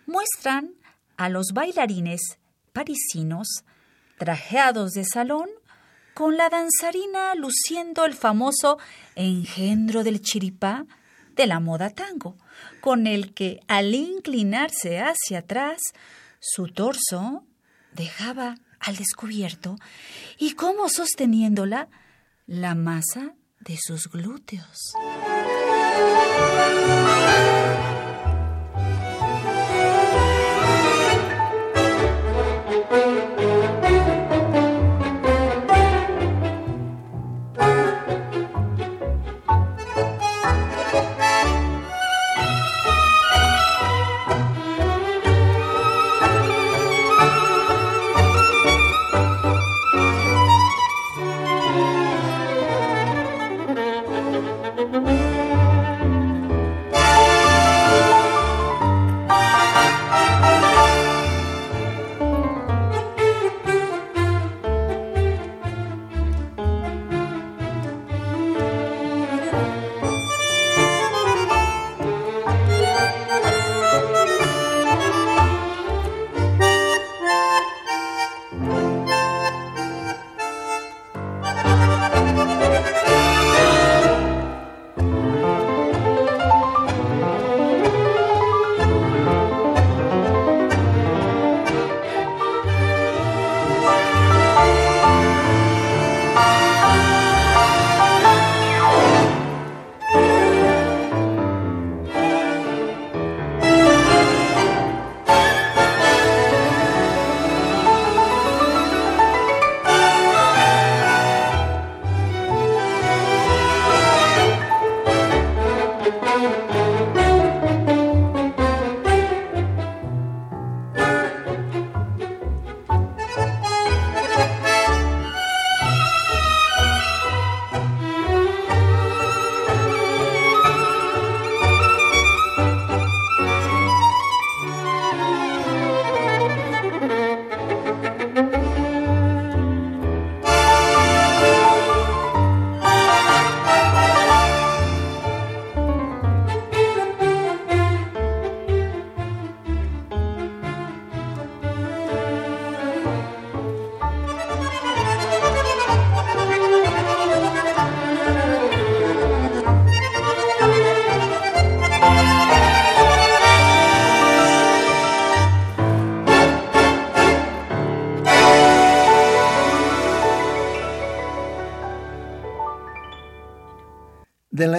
muestran 0.05 0.75
a 1.17 1.29
los 1.29 1.47
bailarines 1.53 2.37
parisinos, 2.75 3.63
trajeados 4.19 4.91
de 4.91 5.05
salón, 5.05 5.49
con 6.13 6.37
la 6.37 6.49
danzarina 6.49 7.33
luciendo 7.35 8.05
el 8.05 8.13
famoso 8.13 8.77
engendro 9.15 10.03
del 10.03 10.21
chiripá 10.21 10.85
de 11.35 11.47
la 11.47 11.59
moda 11.59 11.89
tango, 11.89 12.37
con 12.81 13.07
el 13.07 13.33
que 13.33 13.61
al 13.67 13.95
inclinarse 13.95 14.99
hacia 14.99 15.39
atrás, 15.39 15.81
su 16.39 16.67
torso 16.67 17.43
dejaba 17.93 18.55
al 18.79 18.97
descubierto 18.97 19.77
y 20.37 20.53
como 20.53 20.89
sosteniéndola 20.89 21.87
la 22.45 22.75
masa 22.75 23.33
de 23.61 23.77
sus 23.77 24.07
glúteos. 24.09 24.93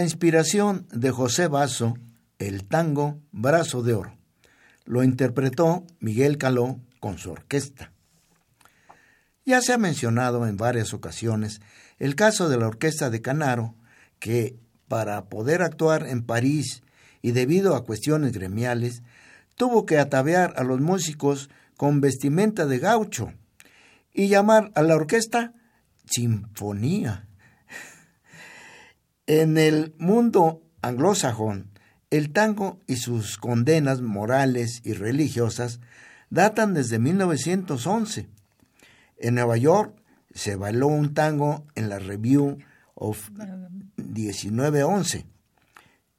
Inspiración 0.06 0.86
de 0.92 1.10
José 1.10 1.48
Basso, 1.48 1.98
el 2.38 2.66
tango 2.66 3.20
Brazo 3.32 3.82
de 3.82 3.94
Oro. 3.94 4.16
Lo 4.84 5.02
interpretó 5.02 5.84
Miguel 6.00 6.38
Caló 6.38 6.80
con 7.00 7.18
su 7.18 7.32
orquesta. 7.32 7.92
Ya 9.44 9.60
se 9.60 9.72
ha 9.72 9.78
mencionado 9.78 10.46
en 10.46 10.56
varias 10.56 10.94
ocasiones 10.94 11.60
el 11.98 12.14
caso 12.14 12.48
de 12.48 12.56
la 12.56 12.68
orquesta 12.68 13.10
de 13.10 13.20
Canaro, 13.20 13.74
que 14.18 14.56
para 14.88 15.24
poder 15.26 15.62
actuar 15.62 16.06
en 16.06 16.22
París 16.22 16.82
y 17.20 17.32
debido 17.32 17.74
a 17.74 17.84
cuestiones 17.84 18.32
gremiales, 18.32 19.02
tuvo 19.56 19.86
que 19.86 19.98
atavear 19.98 20.54
a 20.56 20.62
los 20.62 20.80
músicos 20.80 21.50
con 21.76 22.00
vestimenta 22.00 22.66
de 22.66 22.78
gaucho 22.78 23.32
y 24.12 24.28
llamar 24.28 24.70
a 24.74 24.82
la 24.82 24.94
orquesta 24.94 25.52
Sinfonía. 26.08 27.25
En 29.26 29.58
el 29.58 29.94
mundo 29.98 30.62
anglosajón, 30.82 31.70
el 32.10 32.32
tango 32.32 32.78
y 32.86 32.96
sus 32.96 33.38
condenas 33.38 34.00
morales 34.00 34.80
y 34.84 34.92
religiosas 34.92 35.80
datan 36.30 36.74
desde 36.74 37.00
1911. 37.00 38.28
En 39.18 39.34
Nueva 39.34 39.56
York 39.56 40.00
se 40.32 40.54
bailó 40.54 40.86
un 40.86 41.12
tango 41.12 41.66
en 41.74 41.88
la 41.88 41.98
Review 41.98 42.58
of 42.94 43.30
1911. 43.96 45.26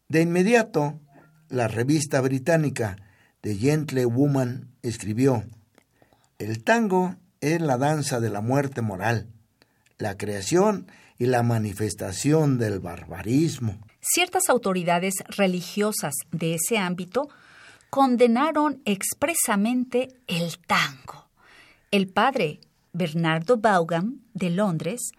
De 0.10 0.22
inmediato, 0.22 1.00
la 1.48 1.70
revista 1.70 2.20
británica 2.20 2.98
The 3.40 3.56
Gentle 3.56 4.06
Woman 4.06 4.72
escribió, 4.82 5.46
El 6.40 6.62
tango 6.62 7.16
es 7.40 7.62
la 7.62 7.78
danza 7.78 8.20
de 8.20 8.30
la 8.30 8.42
muerte 8.42 8.82
moral, 8.82 9.28
la 9.98 10.18
creación 10.18 10.88
y 11.20 11.26
la 11.26 11.44
manifestación 11.44 12.58
del 12.58 12.80
barbarismo. 12.80 13.80
Ciertas 14.00 14.50
autoridades 14.50 15.16
religiosas 15.30 16.14
de 16.32 16.56
ese 16.56 16.78
ámbito 16.78 17.30
condenaron 17.90 18.82
expresamente 18.86 20.10
el 20.28 20.58
tango. 20.60 21.30
El 21.92 22.08
padre 22.08 22.60
Bernardo 22.94 23.58
Vaughan 23.58 24.22
de 24.34 24.50
Londres 24.50 25.12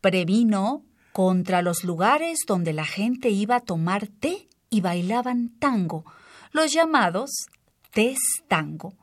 previno 0.00 0.84
contra 1.12 1.62
los 1.62 1.84
lugares 1.84 2.40
donde 2.46 2.72
la 2.72 2.84
gente 2.84 3.30
iba 3.30 3.56
a 3.56 3.60
tomar 3.60 4.08
té 4.08 4.48
y 4.70 4.80
bailaban 4.80 5.50
tango, 5.58 6.04
los 6.52 6.72
llamados 6.72 7.30
tés 7.92 8.18
tango. 8.48 8.94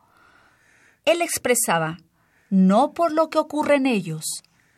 Él 1.06 1.22
expresaba, 1.22 1.98
no 2.50 2.94
por 2.94 3.12
lo 3.12 3.30
que 3.30 3.38
ocurre 3.38 3.76
en 3.76 3.86
ellos, 3.86 4.26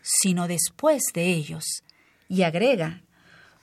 sino 0.01 0.47
después 0.47 1.03
de 1.13 1.31
ellos. 1.31 1.83
Y 2.27 2.43
agrega, 2.43 3.01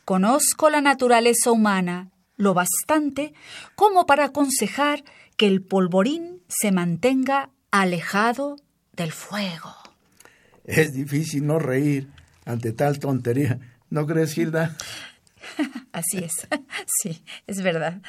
conozco 0.04 0.70
la 0.70 0.80
naturaleza 0.80 1.50
humana 1.50 2.10
lo 2.36 2.54
bastante 2.54 3.34
como 3.74 4.06
para 4.06 4.26
aconsejar 4.26 5.04
que 5.36 5.46
el 5.46 5.62
polvorín 5.62 6.42
se 6.48 6.72
mantenga 6.72 7.50
alejado 7.70 8.56
del 8.92 9.12
fuego. 9.12 9.74
Es 10.64 10.92
difícil 10.92 11.46
no 11.46 11.58
reír 11.58 12.08
ante 12.44 12.72
tal 12.72 12.98
tontería. 12.98 13.58
¿No 13.90 14.06
crees, 14.06 14.32
Gilda? 14.32 14.76
Así 15.92 16.18
es. 16.18 16.46
Sí, 17.02 17.22
es 17.46 17.62
verdad. 17.62 18.00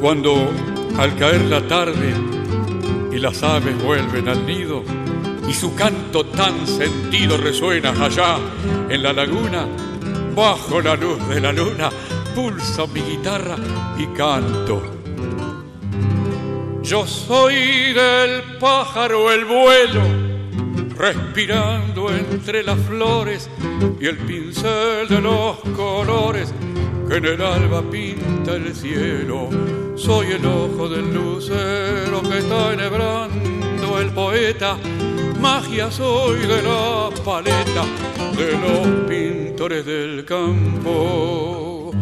Cuando 0.00 0.50
al 0.98 1.16
caer 1.16 1.42
la 1.42 1.66
tarde 1.66 2.12
y 3.12 3.18
las 3.18 3.42
aves 3.42 3.82
vuelven 3.82 4.28
al 4.28 4.46
nido, 4.46 4.84
y 5.48 5.52
su 5.52 5.74
canto 5.74 6.24
tan 6.24 6.66
sentido 6.66 7.36
resuena 7.36 7.90
allá 7.90 8.38
en 8.88 9.02
la 9.02 9.12
laguna. 9.12 9.66
Bajo 10.34 10.80
la 10.80 10.96
luz 10.96 11.26
de 11.28 11.40
la 11.40 11.52
luna 11.52 11.90
pulso 12.34 12.88
mi 12.88 13.00
guitarra 13.00 13.56
y 13.96 14.06
canto. 14.16 14.82
Yo 16.82 17.06
soy 17.06 17.92
del 17.92 18.58
pájaro 18.60 19.32
el 19.32 19.44
vuelo, 19.44 20.02
respirando 20.96 22.10
entre 22.14 22.62
las 22.62 22.78
flores 22.80 23.48
y 24.00 24.06
el 24.06 24.18
pincel 24.18 25.08
de 25.08 25.20
los 25.20 25.58
colores 25.76 26.52
que 27.08 27.16
en 27.16 27.24
el 27.24 27.40
alba 27.40 27.82
pinta 27.90 28.52
el 28.52 28.74
cielo. 28.74 29.48
Soy 29.96 30.32
el 30.32 30.44
ojo 30.44 30.88
del 30.88 31.14
lucero 31.14 32.20
que 32.22 32.38
está 32.38 32.72
enhebrando 32.72 33.73
el 34.00 34.10
poeta. 34.10 34.76
Magia 35.40 35.90
soy 35.90 36.40
de 36.40 36.62
la 36.62 37.10
paleta 37.24 37.84
de 38.36 38.52
los 38.52 39.08
pintores 39.08 39.84
del 39.84 40.24
campo. 40.24 41.92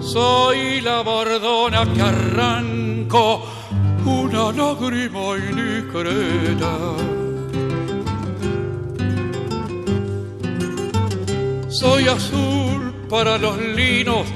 Soy 0.00 0.80
la 0.80 1.02
bordona 1.02 1.84
que 1.92 2.02
arranco 2.02 3.44
una 4.04 4.52
lágrima 4.52 5.36
indiscreta. 5.36 6.72
Soy 11.68 12.06
azul 12.08 12.94
para 13.08 13.38
los 13.38 13.58
linos, 13.58 14.26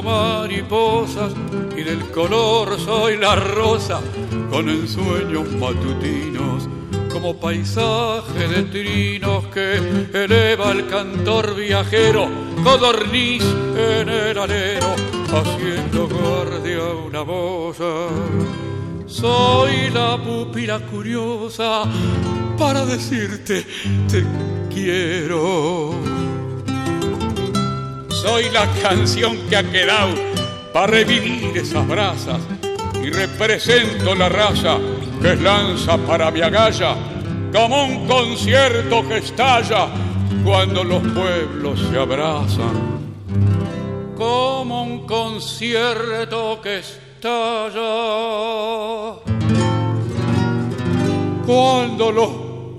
mariposas, 0.00 1.32
y 1.76 1.82
del 1.82 2.10
color 2.10 2.78
soy 2.78 3.16
la 3.16 3.34
rosa, 3.34 4.00
con 4.48 4.68
ensueños 4.68 5.50
matutinos, 5.54 6.68
como 7.12 7.36
paisaje 7.38 8.48
de 8.48 8.62
trinos 8.64 9.46
que 9.48 9.76
eleva 10.14 10.70
el 10.70 10.86
cantor 10.86 11.56
viajero, 11.56 12.28
codorniz 12.62 13.42
en 13.76 14.08
el 14.08 14.38
alero, 14.38 14.94
haciendo 15.32 16.08
guardia 16.08 16.84
una 17.06 17.22
bosa. 17.22 18.06
Soy 19.06 19.90
la 19.92 20.16
pupila 20.22 20.78
curiosa 20.78 21.82
para 22.56 22.86
decirte 22.86 23.66
te 24.08 24.24
quiero. 24.72 26.29
Soy 28.22 28.50
la 28.50 28.66
canción 28.82 29.38
que 29.48 29.56
ha 29.56 29.62
quedado 29.62 30.12
para 30.74 30.88
revivir 30.88 31.56
esas 31.56 31.88
brasas 31.88 32.38
y 33.02 33.08
represento 33.08 34.14
la 34.14 34.28
raza 34.28 34.76
que 35.22 35.36
lanza 35.36 35.96
para 35.96 36.30
mi 36.30 36.42
agalla 36.42 36.96
como 37.50 37.82
un 37.82 38.06
concierto 38.06 39.08
que 39.08 39.16
estalla 39.16 39.88
cuando 40.44 40.84
los 40.84 41.00
pueblos 41.14 41.80
se 41.90 41.98
abrazan. 41.98 43.00
Como 44.18 44.82
un 44.82 45.06
concierto 45.06 46.60
que 46.62 46.80
estalla 46.80 47.80
cuando 51.46 52.12
los 52.12 52.30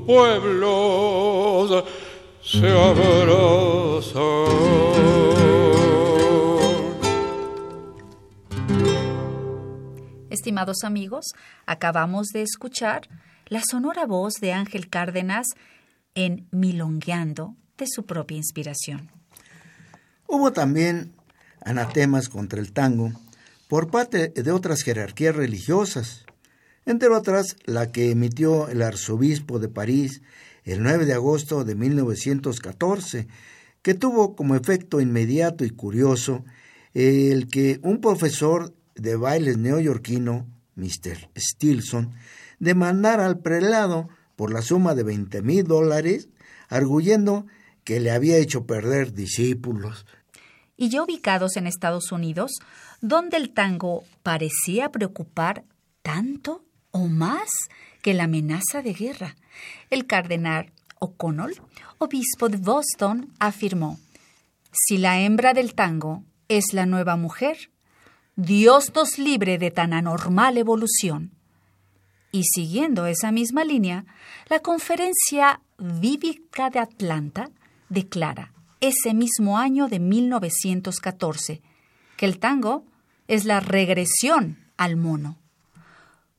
pueblos 0.06 1.84
se 2.52 2.68
Estimados 10.30 10.84
amigos, 10.84 11.26
acabamos 11.66 12.28
de 12.28 12.42
escuchar 12.42 13.08
la 13.48 13.62
sonora 13.62 14.06
voz 14.06 14.34
de 14.42 14.52
Ángel 14.52 14.90
Cárdenas 14.90 15.48
en 16.14 16.48
Milongueando 16.52 17.56
de 17.78 17.86
su 17.88 18.06
propia 18.06 18.36
inspiración. 18.36 19.10
Hubo 20.28 20.52
también 20.52 21.14
anatemas 21.64 22.28
contra 22.28 22.60
el 22.60 22.74
tango 22.74 23.14
por 23.70 23.90
parte 23.90 24.28
de 24.30 24.52
otras 24.52 24.82
jerarquías 24.82 25.36
religiosas, 25.36 26.26
entre 26.86 27.08
otras 27.10 27.56
la 27.64 27.94
que 27.94 28.12
emitió 28.12 28.68
el 28.68 28.82
arzobispo 28.82 29.60
de 29.60 29.70
París 29.70 30.22
el 30.64 30.84
9 30.84 31.06
de 31.06 31.14
agosto 31.14 31.64
de 31.64 31.76
1914, 31.76 33.28
que 33.82 33.94
tuvo 33.94 34.36
como 34.36 34.56
efecto 34.56 35.02
inmediato 35.02 35.66
y 35.66 35.70
curioso 35.70 36.44
el 36.94 37.48
que 37.48 37.80
un 37.84 38.02
profesor 38.02 38.74
de 38.96 39.16
bailes 39.16 39.58
neoyorquino, 39.58 40.48
Mr. 40.76 41.30
Stilson, 41.36 42.14
demandara 42.60 43.26
al 43.26 43.40
prelado 43.40 44.10
por 44.36 44.54
la 44.54 44.62
suma 44.62 44.96
de 44.96 45.04
20 45.04 45.42
mil 45.42 45.64
dólares, 45.66 46.30
arguyendo 46.70 47.48
que 47.84 48.00
le 48.00 48.12
había 48.12 48.38
hecho 48.38 48.66
perder 48.66 49.14
discípulos. 49.14 50.06
Y 50.78 50.90
ya 50.90 51.04
ubicados 51.04 51.58
en 51.58 51.68
Estados 51.68 52.12
Unidos, 52.12 52.52
donde 53.02 53.38
el 53.38 53.54
tango 53.54 54.04
parecía 54.24 54.92
preocupar 54.92 55.64
tanto 56.02 56.64
o 56.92 57.08
más 57.08 57.50
que 58.02 58.14
la 58.14 58.24
amenaza 58.24 58.82
de 58.82 58.94
guerra. 58.94 59.36
El 59.92 60.08
cardenal 60.08 60.72
O'Connell, 61.00 61.62
obispo 61.98 62.48
de 62.48 62.56
Boston, 62.56 63.34
afirmó, 63.40 64.00
Si 64.72 64.98
la 64.98 65.20
hembra 65.20 65.54
del 65.54 65.76
tango 65.76 66.24
es 66.48 66.74
la 66.74 66.86
nueva 66.86 67.18
mujer, 67.18 67.70
Dios 68.38 68.94
nos 68.96 69.20
libre 69.20 69.58
de 69.58 69.70
tan 69.70 69.92
anormal 69.92 70.58
evolución. 70.58 71.32
Y 72.32 72.44
siguiendo 72.46 73.06
esa 73.06 73.34
misma 73.34 73.66
línea, 73.66 74.06
la 74.48 74.62
Conferencia 74.62 75.60
Vívica 75.78 76.70
de 76.70 76.80
Atlanta 76.80 77.50
declara 77.90 78.54
ese 78.80 79.14
mismo 79.14 79.58
año 79.58 79.90
de 79.90 80.00
1914 80.00 81.62
que 82.16 82.26
el 82.26 82.40
tango 82.40 82.86
es 83.28 83.44
la 83.44 83.60
regresión 83.60 84.58
al 84.78 84.96
mono. 84.96 85.38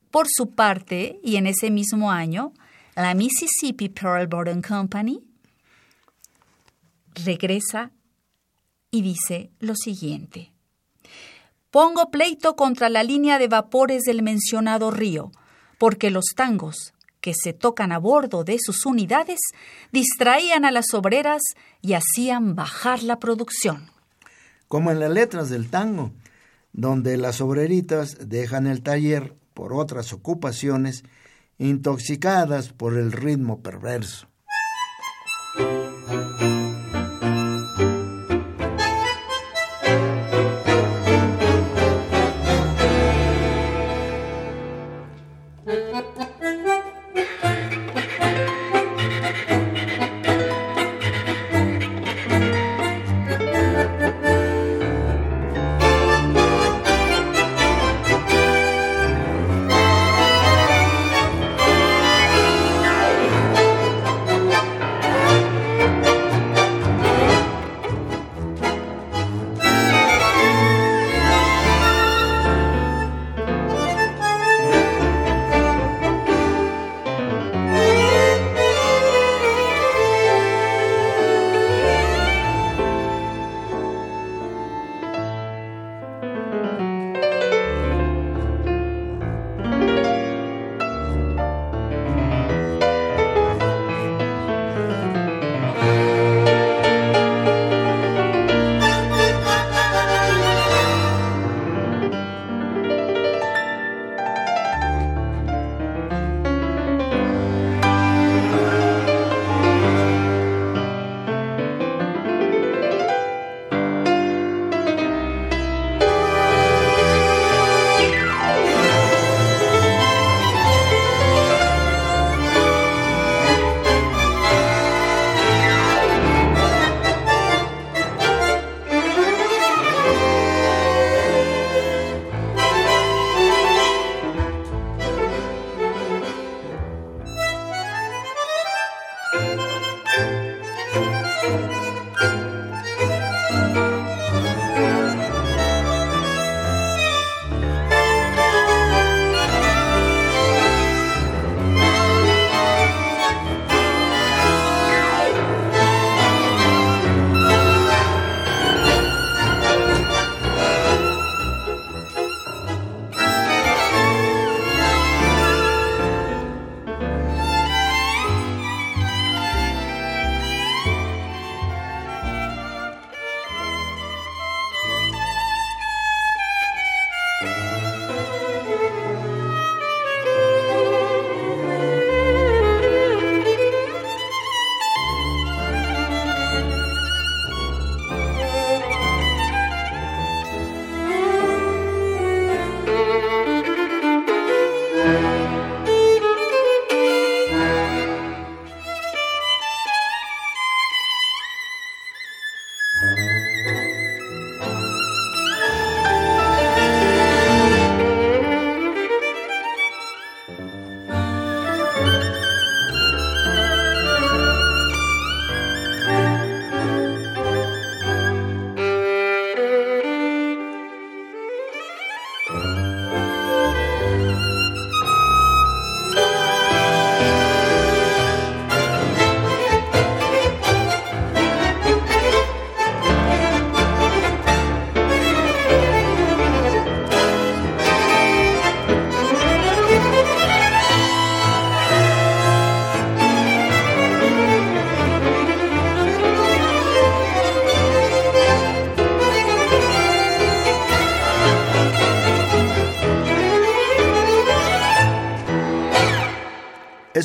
Por 0.09 0.27
su 0.27 0.51
parte, 0.55 1.19
y 1.23 1.35
en 1.35 1.45
ese 1.45 1.69
mismo 1.69 2.11
año, 2.11 2.53
la 2.95 3.13
Mississippi 3.13 3.89
Pearl 3.89 4.27
Boarding 4.27 4.61
Company 4.61 5.19
regresa 7.15 7.91
y 8.91 9.01
dice 9.01 9.51
lo 9.59 9.75
siguiente. 9.75 10.51
Pongo 11.71 12.11
pleito 12.11 12.55
contra 12.55 12.89
la 12.89 13.03
línea 13.03 13.39
de 13.39 13.47
vapores 13.47 14.03
del 14.03 14.21
mencionado 14.21 14.91
río, 14.91 15.31
porque 15.79 16.11
los 16.11 16.25
tangos 16.35 16.93
que 17.19 17.33
se 17.33 17.53
tocan 17.53 17.91
a 17.91 17.97
bordo 17.97 18.43
de 18.43 18.57
sus 18.59 18.85
unidades 18.85 19.39
distraían 19.91 20.65
a 20.65 20.71
las 20.71 20.93
obreras 20.93 21.41
y 21.81 21.93
hacían 21.93 22.53
bajar 22.53 23.01
la 23.01 23.19
producción. 23.19 23.89
Como 24.67 24.91
en 24.91 24.99
las 24.99 25.09
letras 25.09 25.49
del 25.49 25.69
tango, 25.69 26.11
donde 26.73 27.17
las 27.17 27.41
obreritas 27.41 28.17
dejan 28.29 28.67
el 28.67 28.83
taller 28.83 29.35
por 29.53 29.73
otras 29.73 30.13
ocupaciones, 30.13 31.03
intoxicadas 31.57 32.73
por 32.73 32.97
el 32.97 33.11
ritmo 33.11 33.61
perverso. 33.61 34.27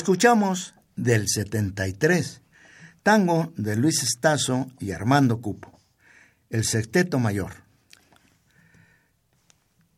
Escuchamos 0.09 0.74
del 0.96 1.28
73, 1.28 2.40
tango 3.02 3.52
de 3.59 3.76
Luis 3.76 4.02
Estazo 4.02 4.68
y 4.80 4.92
Armando 4.92 5.42
Cupo, 5.42 5.78
el 6.48 6.64
sexteto 6.64 7.18
mayor. 7.18 7.52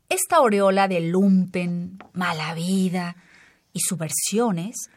Esta 0.09 0.39
aureola 0.39 0.89
de 0.89 1.01
lumpen, 1.01 1.97
mala 2.13 2.55
vida 2.55 3.15
y 3.73 3.79
subversiones 3.79 4.91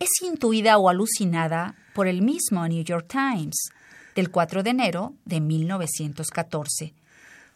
es 0.00 0.10
intuida 0.20 0.78
o 0.78 0.88
alucinada 0.88 1.76
por 1.94 2.08
el 2.08 2.20
mismo 2.20 2.66
New 2.66 2.82
York 2.82 3.06
Times 3.06 3.68
del 4.16 4.32
4 4.32 4.64
de 4.64 4.70
enero 4.70 5.14
de 5.24 5.40
1914, 5.40 6.92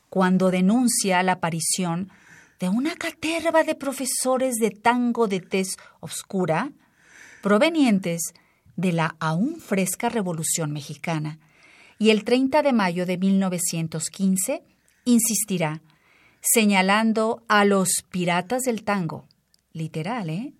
cuando 0.09 0.53
denuncia 0.53 1.25
la 1.25 1.33
aparición 1.33 2.09
de 2.59 2.69
una 2.69 2.97
caterva 2.97 3.63
de 3.63 3.75
profesores 3.75 4.57
de 4.57 4.71
tango 4.71 5.29
de 5.29 5.41
tez 5.41 5.77
oscura 6.01 6.73
provenientes 7.43 8.33
de 8.77 8.93
la 8.93 9.17
aún 9.21 9.61
fresca 9.61 10.09
Revolución 10.09 10.73
Mexicana. 10.73 11.39
Y 11.99 12.11
el 12.11 12.25
30 12.25 12.63
de 12.63 12.73
mayo 12.73 13.07
de 13.07 13.19
1915 13.19 14.63
insistirá, 15.05 15.83
señalando 16.41 17.43
a 17.49 17.65
los 17.65 18.05
piratas 18.11 18.63
del 18.63 18.85
tango, 18.85 19.27
literal, 19.73 20.31
¿eh? 20.31 20.53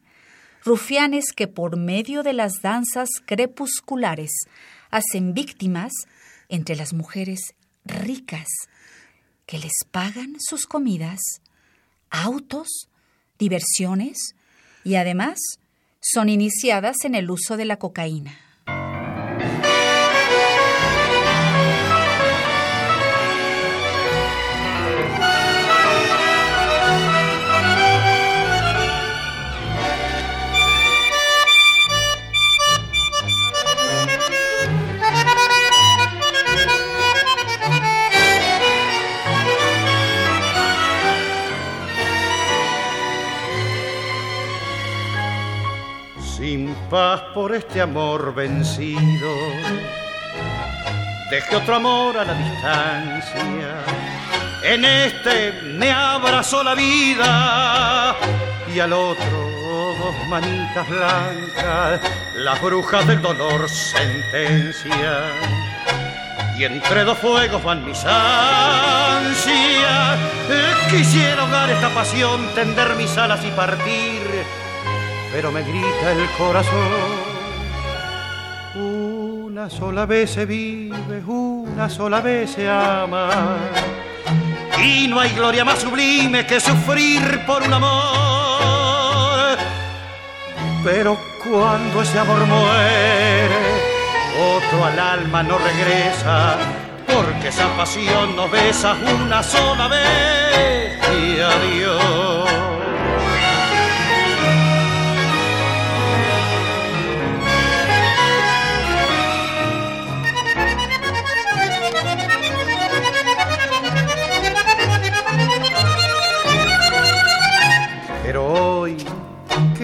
Rufianes 0.65 1.33
que 1.33 1.47
por 1.47 1.77
medio 1.77 2.23
de 2.23 2.33
las 2.33 2.55
danzas 2.63 3.09
crepusculares 3.25 4.33
hacen 4.91 5.33
víctimas 5.33 5.93
entre 6.49 6.75
las 6.75 6.93
mujeres 6.93 7.55
ricas 7.85 8.49
que 9.47 9.59
les 9.59 9.73
pagan 9.91 10.35
sus 10.41 10.67
comidas 10.67 11.21
autos, 12.11 12.89
diversiones 13.39 14.35
y 14.85 14.97
además 14.97 15.39
son 16.01 16.29
iniciadas 16.29 16.97
en 17.05 17.15
el 17.15 17.31
uso 17.31 17.57
de 17.57 17.65
la 17.65 17.79
cocaína. 17.79 18.48
Paz 46.91 47.21
por 47.35 47.55
este 47.55 47.81
amor 47.81 48.35
vencido. 48.35 49.35
Deje 51.31 51.57
otro 51.57 51.77
amor 51.77 52.17
a 52.17 52.25
la 52.25 52.35
distancia. 52.35 53.85
En 54.63 54.85
este 54.85 55.53
me 55.75 55.93
abrazó 55.93 56.63
la 56.63 56.75
vida 56.75 58.17
y 58.75 58.81
al 58.81 58.93
otro 58.93 59.49
dos 59.99 60.15
manitas 60.29 60.89
blancas, 60.89 62.01
las 62.35 62.61
brujas 62.63 63.07
del 63.07 63.21
dolor 63.21 63.69
sentencia. 63.69 65.23
Y 66.57 66.65
entre 66.65 67.05
dos 67.05 67.19
fuegos 67.19 67.63
van 67.63 67.85
mis 67.85 68.05
ansias. 68.05 70.19
Quisiera 70.91 71.43
ahogar 71.43 71.71
esta 71.71 71.91
pasión, 71.91 72.49
tender 72.55 72.97
mis 72.97 73.17
alas 73.17 73.45
y 73.45 73.51
partir 73.51 74.28
pero 75.33 75.53
me 75.53 75.63
grita 75.63 76.13
el 76.13 76.27
corazón. 76.37 77.39
Una 78.75 79.69
sola 79.69 80.07
vez 80.07 80.31
se 80.31 80.47
vive, 80.47 81.23
una 81.27 81.89
sola 81.89 82.21
vez 82.21 82.51
se 82.53 82.69
ama. 82.69 83.57
Y 84.83 85.09
no 85.09 85.19
hay 85.21 85.31
gloria 85.35 85.65
más 85.65 85.81
sublime 85.81 86.47
que 86.47 86.61
sufrir 86.61 87.45
por 87.47 87.63
un 87.63 87.75
amor. 87.75 89.59
Pero 90.85 91.19
cuando 91.43 92.03
ese 92.03 92.19
amor 92.19 92.47
muere, 92.47 93.57
otro 94.57 94.85
al 94.85 94.99
alma 94.99 95.43
no 95.43 95.59
regresa, 95.59 96.57
porque 97.07 97.49
esa 97.49 97.69
pasión 97.77 98.37
nos 98.37 98.51
besa 98.51 98.97
una 99.21 99.43
sola 99.43 99.89
vez 99.89 100.99
y 101.21 101.41
adiós. 101.41 102.48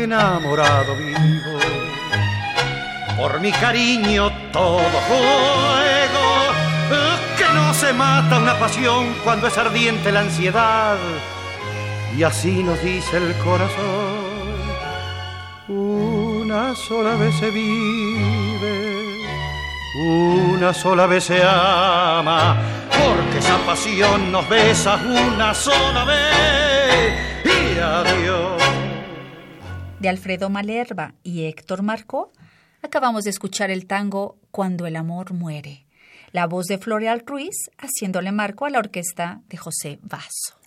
Enamorado 0.05 0.97
vivo. 0.97 1.59
Por 3.17 3.41
mi 3.41 3.53
cariño 3.53 4.31
todo 4.53 4.79
fuego, 5.09 6.27
que 7.39 7.55
no 7.55 7.73
se 7.75 7.93
mata 7.93 8.39
una 8.39 8.59
pasión 8.59 9.15
cuando 9.25 9.47
es 9.47 9.57
ardiente 9.57 10.13
la 10.13 10.21
ansiedad. 10.21 10.97
Y 12.17 12.23
así 12.23 12.63
nos 12.63 12.81
dice 12.83 13.17
el 13.17 13.35
corazón, 13.39 14.25
una 15.69 16.75
sola 16.75 17.17
vez 17.17 17.35
se 17.37 17.51
vive, 17.51 19.27
una 19.97 20.73
sola 20.75 21.07
vez 21.07 21.25
se 21.25 21.43
ama, 21.43 22.57
porque 22.91 23.39
esa 23.39 23.57
pasión 23.67 24.31
nos 24.31 24.49
besa 24.49 24.97
una 24.97 25.55
sola 25.55 26.05
vez 26.05 27.45
y 27.45 27.79
adiós 27.79 28.54
de 30.05 30.11
Alfredo 30.11 30.51
Malerba 30.51 31.15
y 31.23 31.45
Héctor 31.45 31.83
Marcó, 31.83 32.31
acabamos 32.83 33.25
de 33.25 33.31
escuchar 33.31 33.71
el 33.71 33.87
tango 33.87 34.37
Cuando 34.51 34.87
el 34.87 34.97
amor 34.97 35.33
muere, 35.33 35.87
la 36.31 36.47
voz 36.47 36.67
de 36.67 36.77
Floreal 36.77 37.23
Ruiz 37.25 37.71
haciéndole 37.79 38.31
marco 38.31 38.67
a 38.67 38.71
la 38.71 38.81
orquesta 38.81 39.41
de 39.49 39.57
José 39.57 39.99
Vaso. 40.03 40.61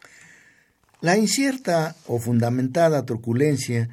La 1.02 1.18
incierta 1.18 1.96
o 2.08 2.18
fundamentada 2.18 3.06
truculencia 3.06 3.90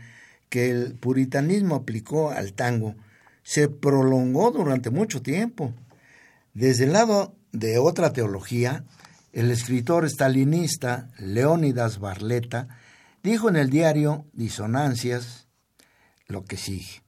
que 0.48 0.70
el 0.70 0.94
puritanismo 0.94 1.74
aplicó 1.74 2.30
al 2.30 2.54
tango 2.54 2.94
se 3.42 3.68
prolongó 3.68 4.50
durante 4.50 4.88
mucho 4.88 5.20
tiempo. 5.20 5.74
Desde 6.54 6.84
el 6.84 6.94
lado 6.94 7.34
de 7.52 7.76
otra 7.76 8.14
teología, 8.14 8.84
el 9.34 9.50
escritor 9.50 10.08
stalinista 10.08 11.10
Leónidas 11.18 11.98
Barleta 11.98 12.78
dijo 13.24 13.48
en 13.48 13.56
el 13.56 13.70
diario 13.70 14.26
Disonancias 14.34 15.48
lo 16.28 16.44
que 16.44 16.58
sigue. 16.58 17.02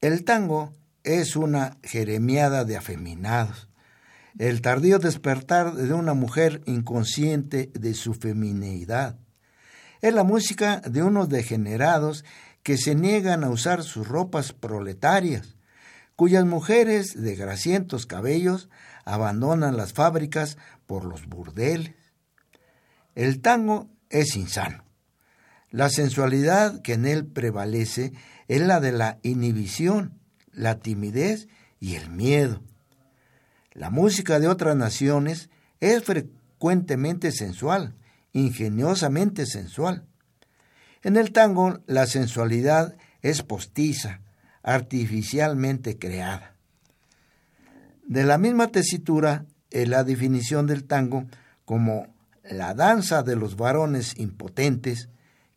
El 0.00 0.24
tango 0.24 0.72
es 1.04 1.36
una 1.36 1.78
jeremiada 1.82 2.64
de 2.64 2.76
afeminados, 2.76 3.68
el 4.38 4.60
tardío 4.60 4.98
despertar 4.98 5.74
de 5.74 5.92
una 5.92 6.14
mujer 6.14 6.62
inconsciente 6.66 7.70
de 7.74 7.94
su 7.94 8.14
femineidad. 8.14 9.16
Es 10.00 10.12
la 10.12 10.24
música 10.24 10.80
de 10.80 11.04
unos 11.04 11.28
degenerados 11.28 12.24
que 12.64 12.76
se 12.76 12.96
niegan 12.96 13.44
a 13.44 13.50
usar 13.50 13.84
sus 13.84 14.08
ropas 14.08 14.52
proletarias, 14.52 15.56
cuyas 16.16 16.44
mujeres 16.44 17.14
de 17.14 17.36
grasientos 17.36 18.06
cabellos 18.06 18.68
abandonan 19.04 19.76
las 19.76 19.92
fábricas 19.92 20.58
por 20.86 21.04
los 21.04 21.26
burdeles. 21.26 21.94
El 23.14 23.40
tango 23.40 23.88
es 24.10 24.34
insano. 24.34 24.91
La 25.72 25.88
sensualidad 25.88 26.82
que 26.82 26.92
en 26.92 27.06
él 27.06 27.26
prevalece 27.26 28.12
es 28.46 28.60
la 28.60 28.78
de 28.78 28.92
la 28.92 29.18
inhibición, 29.22 30.20
la 30.52 30.80
timidez 30.80 31.48
y 31.80 31.94
el 31.94 32.10
miedo. 32.10 32.62
La 33.72 33.88
música 33.88 34.38
de 34.38 34.48
otras 34.48 34.76
naciones 34.76 35.48
es 35.80 36.04
frecuentemente 36.04 37.32
sensual, 37.32 37.94
ingeniosamente 38.34 39.46
sensual. 39.46 40.04
En 41.02 41.16
el 41.16 41.32
tango 41.32 41.80
la 41.86 42.06
sensualidad 42.06 42.94
es 43.22 43.42
postiza, 43.42 44.20
artificialmente 44.62 45.98
creada. 45.98 46.54
De 48.06 48.24
la 48.24 48.36
misma 48.36 48.68
tesitura 48.68 49.46
es 49.70 49.88
la 49.88 50.04
definición 50.04 50.66
del 50.66 50.84
tango 50.84 51.24
como 51.64 52.14
la 52.44 52.74
danza 52.74 53.22
de 53.22 53.36
los 53.36 53.56
varones 53.56 54.18
impotentes, 54.18 55.08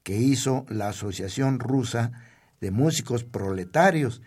que 0.05 0.15
hizo 0.15 0.67
la 0.69 0.89
Asociación 0.89 1.59
Rusa 1.59 2.11
de 2.61 2.69
Músicos 2.69 3.23
Proletarios, 3.23 4.21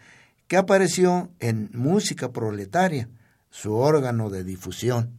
que 0.48 0.56
apareció 0.56 1.30
en 1.38 1.70
Música 1.72 2.32
Proletaria, 2.32 3.08
su 3.48 3.74
órgano 3.74 4.28
de 4.28 4.42
difusión. 4.42 5.16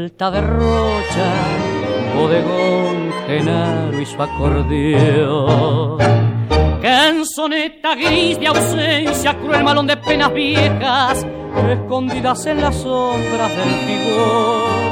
Vuelta 0.00 0.30
de 0.30 0.40
rocha, 0.40 1.30
bodegón, 2.16 3.12
genaro 3.26 4.00
y 4.00 4.06
su 4.06 4.22
acordeón. 4.22 5.98
Canzoneta 6.80 7.94
gris 7.96 8.40
de 8.40 8.46
ausencia, 8.46 9.36
cruel 9.38 9.62
malón 9.62 9.86
de 9.86 9.98
penas 9.98 10.32
viejas, 10.32 11.26
escondidas 11.68 12.46
en 12.46 12.62
las 12.62 12.76
sombras 12.76 13.50
del 13.50 13.74
figón, 13.86 14.89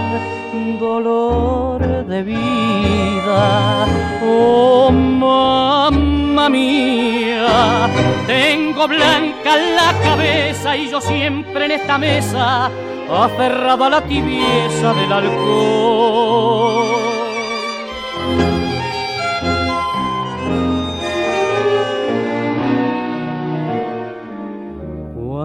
dolor 0.79 2.07
de 2.07 2.23
vida. 2.23 3.87
Oh 4.25 4.91
mamá 4.91 6.49
mía, 6.49 7.89
tengo 8.27 8.89
blanca 8.89 9.57
la 9.57 9.93
cabeza 10.03 10.77
y 10.77 10.91
yo 10.91 11.01
siempre 11.01 11.67
en 11.67 11.73
esta 11.73 11.99
mesa, 11.99 12.71
aferrado 13.11 13.85
a 13.85 13.91
la 13.91 14.01
tibieza 14.03 14.95
del 14.95 15.13
alcohol. 15.13 17.18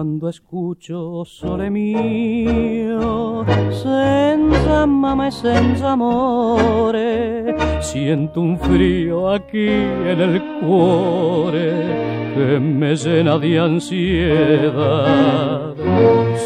Cuando 0.04 0.28
escucho 0.28 1.24
sole 1.24 1.70
mio, 1.70 3.42
senza 3.70 4.84
mamma 4.86 5.28
e 5.28 5.30
senza 5.30 5.92
amore, 5.92 7.56
siento 7.80 8.42
un 8.42 8.58
frío 8.58 9.30
aquí 9.30 9.66
en 9.66 10.20
el 10.20 10.42
cuore 10.60 12.34
que 12.34 12.60
me 12.60 12.94
llena 12.94 13.38
de 13.38 13.58
ansiedad. 13.58 14.04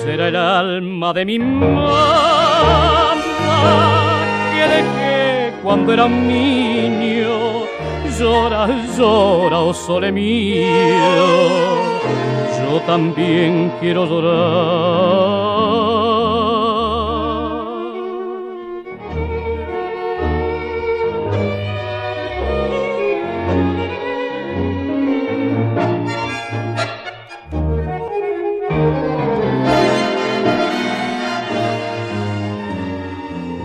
Será 0.04 0.28
el 0.28 0.36
alma 0.36 1.12
de 1.12 1.24
mi 1.24 1.40
mamá 1.40 3.14
que 4.52 4.68
dejé 4.68 5.52
cuando 5.64 5.92
era 5.94 6.06
niño. 6.08 7.66
Llora, 8.16 8.68
llora, 8.96 9.58
oh 9.58 9.74
sole 9.74 10.12
mío 10.12 11.78
yo 12.70 12.80
también 12.82 13.72
quiero 13.80 14.04
llorar. 14.06 15.48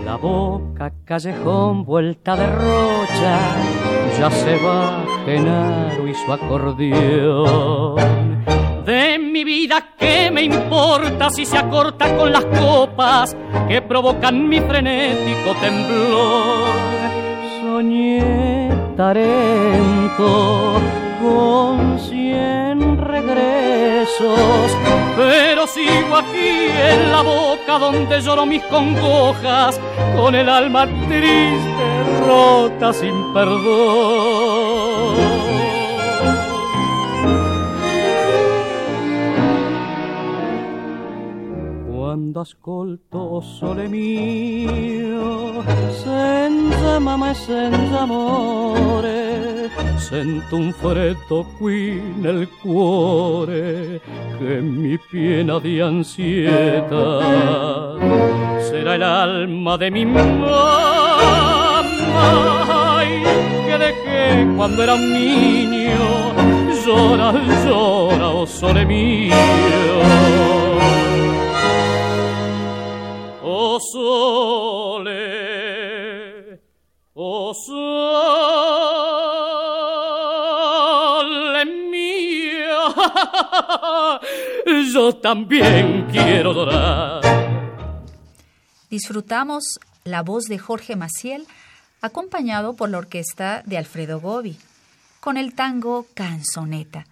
La 0.05 0.15
boca, 0.15 0.93
callejón, 1.03 1.83
vuelta 1.83 2.35
de 2.35 2.47
rocha, 2.47 3.39
ya 4.17 4.31
se 4.31 4.55
va 4.57 5.03
Genaro 5.25 6.07
y 6.07 6.13
su 6.13 6.31
acordeón 6.31 7.73
de 8.85 9.17
mi 9.17 9.43
vida, 9.43 9.93
¿qué 9.97 10.29
me 10.31 10.41
importa 10.41 11.29
si 11.29 11.45
se 11.45 11.57
acorta 11.57 12.15
con 12.17 12.31
las 12.31 12.45
copas 12.45 13.35
que 13.67 13.81
provocan 13.81 14.47
mi 14.47 14.59
frenético 14.59 15.55
temblor? 15.61 16.75
Soñé 17.61 18.69
Tarento 18.97 20.81
con 21.21 21.97
cien 21.99 22.97
regresos, 22.97 24.77
pero 25.15 25.65
sigo 25.65 26.17
aquí 26.17 26.67
en 26.77 27.11
la 27.11 27.21
boca 27.21 27.79
donde 27.79 28.21
lloro 28.21 28.45
mis 28.45 28.61
congojas, 28.63 29.79
con 30.15 30.35
el 30.35 30.49
alma 30.49 30.85
triste, 31.07 32.27
rota 32.27 32.93
sin 32.93 33.33
perdón. 33.33 34.92
Quando 42.23 42.39
ascolto 42.39 43.41
sole 43.41 43.89
mio, 43.89 45.61
senza 45.91 46.97
mamma 46.97 47.31
e 47.31 47.33
senza 47.33 47.99
amore, 47.99 49.69
sento 49.97 50.55
un 50.55 50.71
freddo 50.71 51.45
qui 51.57 52.01
nel 52.15 52.47
cuore 52.61 53.99
che 54.37 54.61
mi 54.61 54.97
piena 54.97 55.59
di 55.59 55.81
ansietà. 55.81 57.19
Será 58.69 58.95
el 58.95 59.03
alma 59.03 59.77
de 59.77 59.91
mi 59.91 60.05
mamá 60.05 61.81
que 63.67 63.77
dejé 63.77 64.47
cuando 64.55 64.81
era 64.81 64.93
un 64.93 65.11
niño. 65.11 66.31
Llora, 66.85 67.33
llora, 67.65 68.29
oh 68.29 68.45
sole 68.45 68.85
mio. 68.85 69.33
Oh 73.55 73.79
sole, 73.79 75.19
oh 77.13 77.53
sole 77.53 78.33
mía, 81.91 82.79
yo 84.91 85.15
también 85.17 86.07
quiero 86.11 86.49
adorar. 86.49 87.21
Disfrutamos 88.89 89.79
la 90.03 90.23
voz 90.23 90.45
de 90.45 90.57
Jorge 90.57 90.95
Maciel, 90.95 91.45
acompañado 92.01 92.73
por 92.73 92.89
la 92.89 92.97
orquesta 92.97 93.61
de 93.67 93.77
Alfredo 93.77 94.19
Gobi, 94.19 94.57
con 95.19 95.37
el 95.37 95.53
tango 95.53 96.07
Canzoneta, 96.15 97.05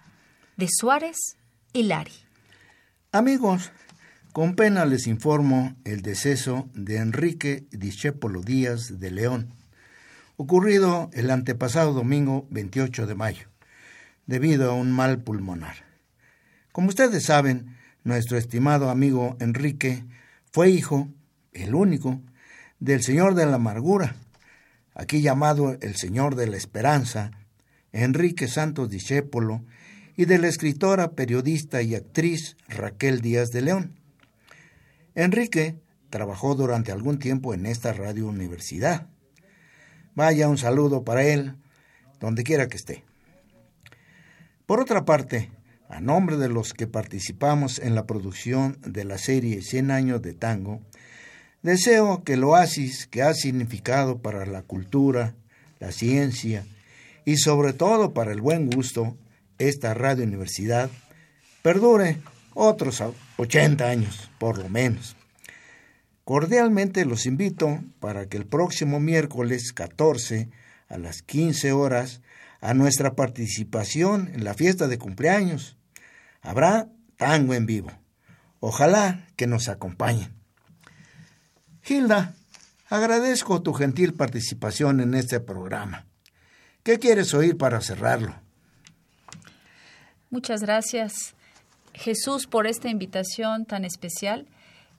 de 0.56 0.66
Suárez 0.68 1.36
y 1.72 1.84
Lari. 1.84 2.10
Amigos, 3.12 3.70
con 4.32 4.54
pena 4.54 4.86
les 4.86 5.06
informo 5.06 5.76
el 5.84 6.00
deceso 6.00 6.70
de 6.72 6.96
Enrique 6.96 7.66
Discépolo 7.70 8.40
Díaz 8.40 8.98
de 8.98 9.10
León, 9.10 9.52
ocurrido 10.38 11.10
el 11.12 11.30
antepasado 11.30 11.92
domingo 11.92 12.46
28 12.50 13.06
de 13.06 13.14
mayo, 13.14 13.48
debido 14.26 14.70
a 14.70 14.74
un 14.74 14.90
mal 14.90 15.22
pulmonar. 15.22 15.76
Como 16.72 16.88
ustedes 16.88 17.24
saben, 17.24 17.76
nuestro 18.04 18.38
estimado 18.38 18.88
amigo 18.88 19.36
Enrique 19.38 20.02
fue 20.50 20.70
hijo, 20.70 21.08
el 21.52 21.74
único, 21.74 22.22
del 22.80 23.02
Señor 23.02 23.34
de 23.34 23.44
la 23.44 23.56
Amargura, 23.56 24.16
aquí 24.94 25.20
llamado 25.20 25.76
el 25.82 25.96
Señor 25.96 26.36
de 26.36 26.46
la 26.46 26.56
Esperanza, 26.56 27.32
Enrique 27.92 28.48
Santos 28.48 28.88
Discépolo, 28.88 29.62
y 30.16 30.24
de 30.24 30.38
la 30.38 30.48
escritora, 30.48 31.12
periodista 31.12 31.82
y 31.82 31.94
actriz 31.94 32.56
Raquel 32.68 33.20
Díaz 33.20 33.50
de 33.50 33.60
León. 33.60 34.01
Enrique 35.14 35.76
trabajó 36.10 36.54
durante 36.54 36.92
algún 36.92 37.18
tiempo 37.18 37.54
en 37.54 37.66
esta 37.66 37.92
radio 37.92 38.26
universidad. 38.26 39.08
Vaya 40.14 40.48
un 40.48 40.58
saludo 40.58 41.04
para 41.04 41.24
él, 41.24 41.54
donde 42.20 42.44
quiera 42.44 42.68
que 42.68 42.76
esté. 42.76 43.04
Por 44.66 44.80
otra 44.80 45.04
parte, 45.04 45.50
a 45.88 46.00
nombre 46.00 46.36
de 46.36 46.48
los 46.48 46.72
que 46.72 46.86
participamos 46.86 47.78
en 47.78 47.94
la 47.94 48.06
producción 48.06 48.78
de 48.82 49.04
la 49.04 49.18
serie 49.18 49.60
100 49.60 49.90
años 49.90 50.22
de 50.22 50.32
tango, 50.32 50.80
deseo 51.62 52.24
que 52.24 52.34
el 52.34 52.44
oasis 52.44 53.06
que 53.06 53.22
ha 53.22 53.34
significado 53.34 54.18
para 54.18 54.46
la 54.46 54.62
cultura, 54.62 55.34
la 55.80 55.92
ciencia 55.92 56.64
y 57.24 57.36
sobre 57.36 57.72
todo 57.72 58.14
para 58.14 58.32
el 58.32 58.40
buen 58.40 58.70
gusto 58.70 59.16
esta 59.58 59.94
radio 59.94 60.24
universidad 60.24 60.90
perdure 61.62 62.18
otros 62.54 63.02
80 63.42 63.88
años, 63.88 64.30
por 64.38 64.58
lo 64.58 64.68
menos. 64.68 65.16
Cordialmente 66.24 67.04
los 67.04 67.26
invito 67.26 67.82
para 67.98 68.26
que 68.26 68.36
el 68.36 68.46
próximo 68.46 69.00
miércoles 69.00 69.72
14 69.72 70.48
a 70.88 70.98
las 70.98 71.22
15 71.22 71.72
horas 71.72 72.20
a 72.60 72.74
nuestra 72.74 73.16
participación 73.16 74.30
en 74.32 74.44
la 74.44 74.54
fiesta 74.54 74.86
de 74.86 74.98
cumpleaños. 74.98 75.76
Habrá 76.40 76.88
tango 77.16 77.54
en 77.54 77.66
vivo. 77.66 77.90
Ojalá 78.60 79.26
que 79.34 79.48
nos 79.48 79.68
acompañen. 79.68 80.32
Hilda, 81.84 82.36
agradezco 82.88 83.62
tu 83.62 83.72
gentil 83.72 84.14
participación 84.14 85.00
en 85.00 85.14
este 85.14 85.40
programa. 85.40 86.06
¿Qué 86.84 87.00
quieres 87.00 87.34
oír 87.34 87.56
para 87.56 87.80
cerrarlo? 87.80 88.36
Muchas 90.30 90.62
gracias. 90.62 91.34
Jesús, 91.94 92.46
por 92.46 92.66
esta 92.66 92.88
invitación 92.88 93.64
tan 93.66 93.84
especial, 93.84 94.46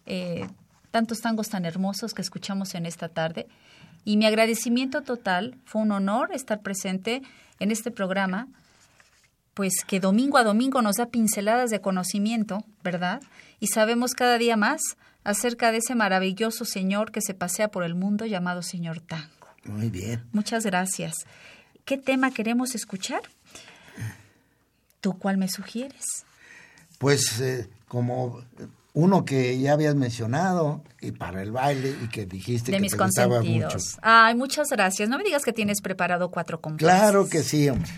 eh, 0.05 0.47
tantos 0.91 1.21
tangos 1.21 1.49
tan 1.49 1.65
hermosos 1.65 2.13
que 2.13 2.21
escuchamos 2.21 2.75
en 2.75 2.85
esta 2.85 3.09
tarde. 3.09 3.47
Y 4.05 4.17
mi 4.17 4.25
agradecimiento 4.25 5.01
total, 5.01 5.57
fue 5.65 5.81
un 5.81 5.91
honor 5.91 6.29
estar 6.33 6.61
presente 6.61 7.21
en 7.59 7.71
este 7.71 7.89
programa, 7.89 8.47
pues 9.53 9.85
que 9.87 9.99
domingo 9.99 10.37
a 10.37 10.43
domingo 10.43 10.81
nos 10.81 10.97
da 10.97 11.07
pinceladas 11.07 11.69
de 11.69 11.81
conocimiento, 11.81 12.63
¿verdad? 12.83 13.21
Y 13.59 13.67
sabemos 13.67 14.13
cada 14.13 14.37
día 14.37 14.57
más 14.57 14.81
acerca 15.23 15.71
de 15.71 15.77
ese 15.77 15.95
maravilloso 15.95 16.65
señor 16.65 17.11
que 17.11 17.21
se 17.21 17.33
pasea 17.33 17.69
por 17.69 17.83
el 17.83 17.95
mundo 17.95 18.25
llamado 18.25 18.61
señor 18.61 18.99
tango. 18.99 19.47
Muy 19.63 19.89
bien. 19.89 20.23
Muchas 20.33 20.65
gracias. 20.65 21.13
¿Qué 21.85 21.97
tema 21.97 22.31
queremos 22.31 22.75
escuchar? 22.75 23.21
¿Tú 25.01 25.17
cuál 25.17 25.37
me 25.37 25.47
sugieres? 25.47 26.25
Pues 26.99 27.39
eh, 27.41 27.69
como 27.87 28.41
uno 28.93 29.25
que 29.25 29.59
ya 29.59 29.73
habías 29.73 29.95
mencionado 29.95 30.81
y 31.01 31.11
para 31.11 31.41
el 31.41 31.51
baile 31.51 31.95
y 32.03 32.07
que 32.09 32.25
dijiste 32.25 32.71
de 32.71 32.77
que 32.77 32.81
mis 32.81 32.91
te 32.91 33.03
gustaba 33.03 33.41
mucho. 33.41 33.77
Ay, 34.01 34.35
muchas 34.35 34.69
gracias. 34.69 35.09
No 35.09 35.17
me 35.17 35.23
digas 35.23 35.43
que 35.43 35.53
tienes 35.53 35.81
preparado 35.81 36.29
cuatro 36.29 36.61
compases. 36.61 36.87
Claro 36.87 37.27
que 37.27 37.43
sí, 37.43 37.69
hombre. 37.69 37.89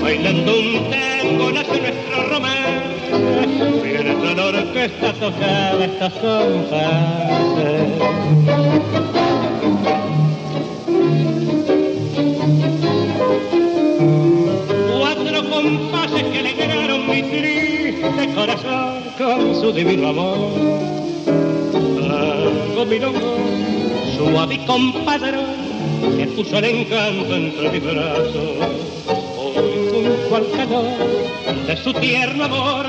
Bailando 0.00 0.52
un 0.60 0.90
tango 0.90 1.50
nace 1.50 1.80
nuestro 1.80 2.28
romance, 2.28 3.10
mientras 3.82 4.36
la 4.36 4.44
orquesta 4.46 5.12
tocaba 5.14 5.84
estos 5.84 6.12
compases. 6.12 6.78
Cuatro 15.00 15.50
compases 15.50 16.22
que 16.22 16.38
alegraron 16.38 17.10
mi 17.10 17.22
triste 17.24 18.34
corazón 18.36 19.02
con 19.18 19.54
su 19.60 19.72
divino 19.72 20.10
amor. 20.10 20.52
Tango 21.26 22.86
milongo, 22.86 23.36
suave 24.16 24.54
y 24.54 24.58
compadrón, 24.64 25.57
que 26.16 26.26
puso 26.28 26.58
el 26.58 26.64
encanto 26.64 27.36
entre 27.36 27.70
mis 27.70 27.84
brazos. 27.84 28.56
Hoy 29.36 29.88
junto 29.90 30.36
al 30.36 30.50
calor 30.52 30.84
de 31.66 31.76
su 31.76 31.92
tierno 31.94 32.44
amor, 32.44 32.86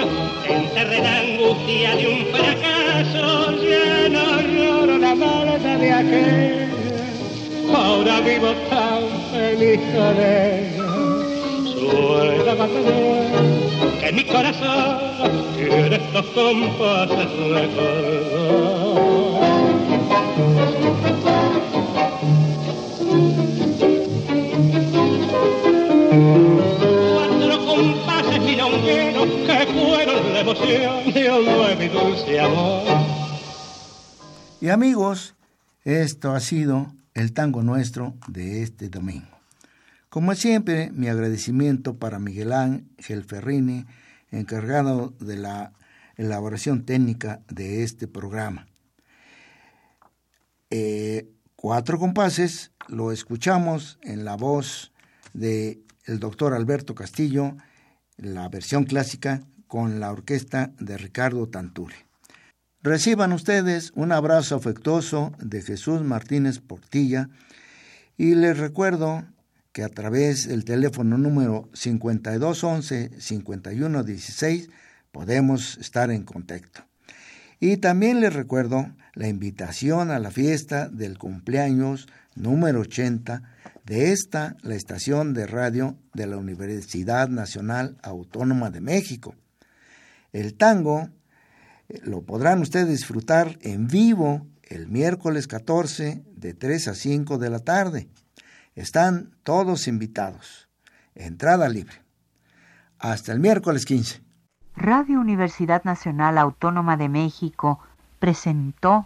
enterré 0.47 1.01
la 1.01 1.19
angustia 1.19 1.95
de 1.95 2.07
un 2.07 2.25
fracaso. 2.27 3.51
Ya 3.61 4.09
no 4.09 4.41
lloro 4.41 4.97
la 4.97 5.15
malta 5.15 5.77
de 5.77 5.91
aquel, 5.91 6.69
ahora 7.73 8.19
vivo 8.21 8.53
tan 8.69 9.03
feliz 9.31 9.79
con 9.93 10.17
ella. 10.19 10.85
Suena 11.73 12.53
batalla 12.55 13.29
que 13.99 14.11
mi 14.11 14.23
corazón 14.25 14.97
quiere 15.55 15.95
estos 15.95 16.25
compases 16.27 17.29
recordar. 17.51 18.59
Fueron 29.79 30.33
la 30.33 30.39
emoción 30.41 31.13
de 31.13 31.31
un 31.31 31.45
nuevo 31.45 31.81
y 31.81 31.87
dulce 31.87 32.39
amor. 32.39 32.83
Y 34.61 34.69
amigos, 34.69 35.35
esto 35.83 36.33
ha 36.33 36.39
sido 36.39 36.93
el 37.13 37.33
tango 37.33 37.63
nuestro 37.63 38.15
de 38.27 38.61
este 38.63 38.89
domingo. 38.89 39.39
Como 40.09 40.35
siempre, 40.35 40.91
mi 40.91 41.07
agradecimiento 41.07 41.97
para 41.97 42.19
Miguel 42.19 42.51
Ángel 42.51 43.23
Ferrini, 43.23 43.85
encargado 44.31 45.13
de 45.19 45.37
la 45.37 45.71
elaboración 46.17 46.83
técnica 46.83 47.41
de 47.47 47.83
este 47.83 48.07
programa. 48.07 48.67
Eh, 50.71 51.29
cuatro 51.55 51.97
compases 51.97 52.71
lo 52.87 53.11
escuchamos 53.11 53.97
en 54.01 54.25
la 54.25 54.35
voz 54.35 54.91
de 55.33 55.79
doctor 56.05 56.53
Alberto 56.53 56.95
Castillo, 56.95 57.55
la 58.17 58.49
versión 58.49 58.83
clásica 58.83 59.41
con 59.69 60.01
la 60.01 60.11
orquesta 60.11 60.73
de 60.79 60.97
Ricardo 60.97 61.47
Tanturi. 61.47 61.95
Reciban 62.81 63.33
ustedes 63.33 63.91
un 63.95 64.11
abrazo 64.11 64.55
afectuoso 64.55 65.31
de 65.39 65.61
Jesús 65.61 66.01
Martínez 66.01 66.59
Portilla 66.59 67.29
y 68.17 68.33
les 68.35 68.57
recuerdo 68.57 69.23
que 69.71 69.83
a 69.83 69.89
través 69.89 70.47
del 70.47 70.65
teléfono 70.65 71.17
número 71.17 71.69
5211-5116 71.73 74.69
podemos 75.11 75.77
estar 75.77 76.11
en 76.11 76.23
contacto. 76.23 76.83
Y 77.59 77.77
también 77.77 78.21
les 78.21 78.33
recuerdo 78.33 78.89
la 79.13 79.27
invitación 79.27 80.09
a 80.11 80.19
la 80.19 80.31
fiesta 80.31 80.87
del 80.89 81.17
cumpleaños 81.17 82.07
número 82.35 82.81
80 82.81 83.43
de 83.85 84.11
esta, 84.13 84.55
la 84.61 84.75
estación 84.75 85.33
de 85.33 85.45
radio 85.45 85.97
de 86.13 86.27
la 86.27 86.37
Universidad 86.37 87.27
Nacional 87.29 87.97
Autónoma 88.01 88.71
de 88.71 88.79
México. 88.81 89.35
El 90.31 90.55
tango 90.55 91.09
eh, 91.87 91.99
lo 92.03 92.21
podrán 92.21 92.61
ustedes 92.61 92.89
disfrutar 92.89 93.57
en 93.61 93.87
vivo 93.87 94.47
el 94.63 94.87
miércoles 94.87 95.47
14 95.47 96.23
de 96.35 96.53
3 96.53 96.87
a 96.89 96.93
5 96.93 97.37
de 97.37 97.49
la 97.49 97.59
tarde. 97.59 98.09
Están 98.75 99.35
todos 99.43 99.87
invitados. 99.87 100.69
Entrada 101.15 101.67
libre. 101.67 102.01
Hasta 102.99 103.31
el 103.31 103.39
miércoles 103.39 103.85
15. 103.85 104.21
Radio 104.75 105.19
Universidad 105.19 105.83
Nacional 105.83 106.37
Autónoma 106.37 106.95
de 106.95 107.09
México 107.09 107.79
presentó 108.19 109.05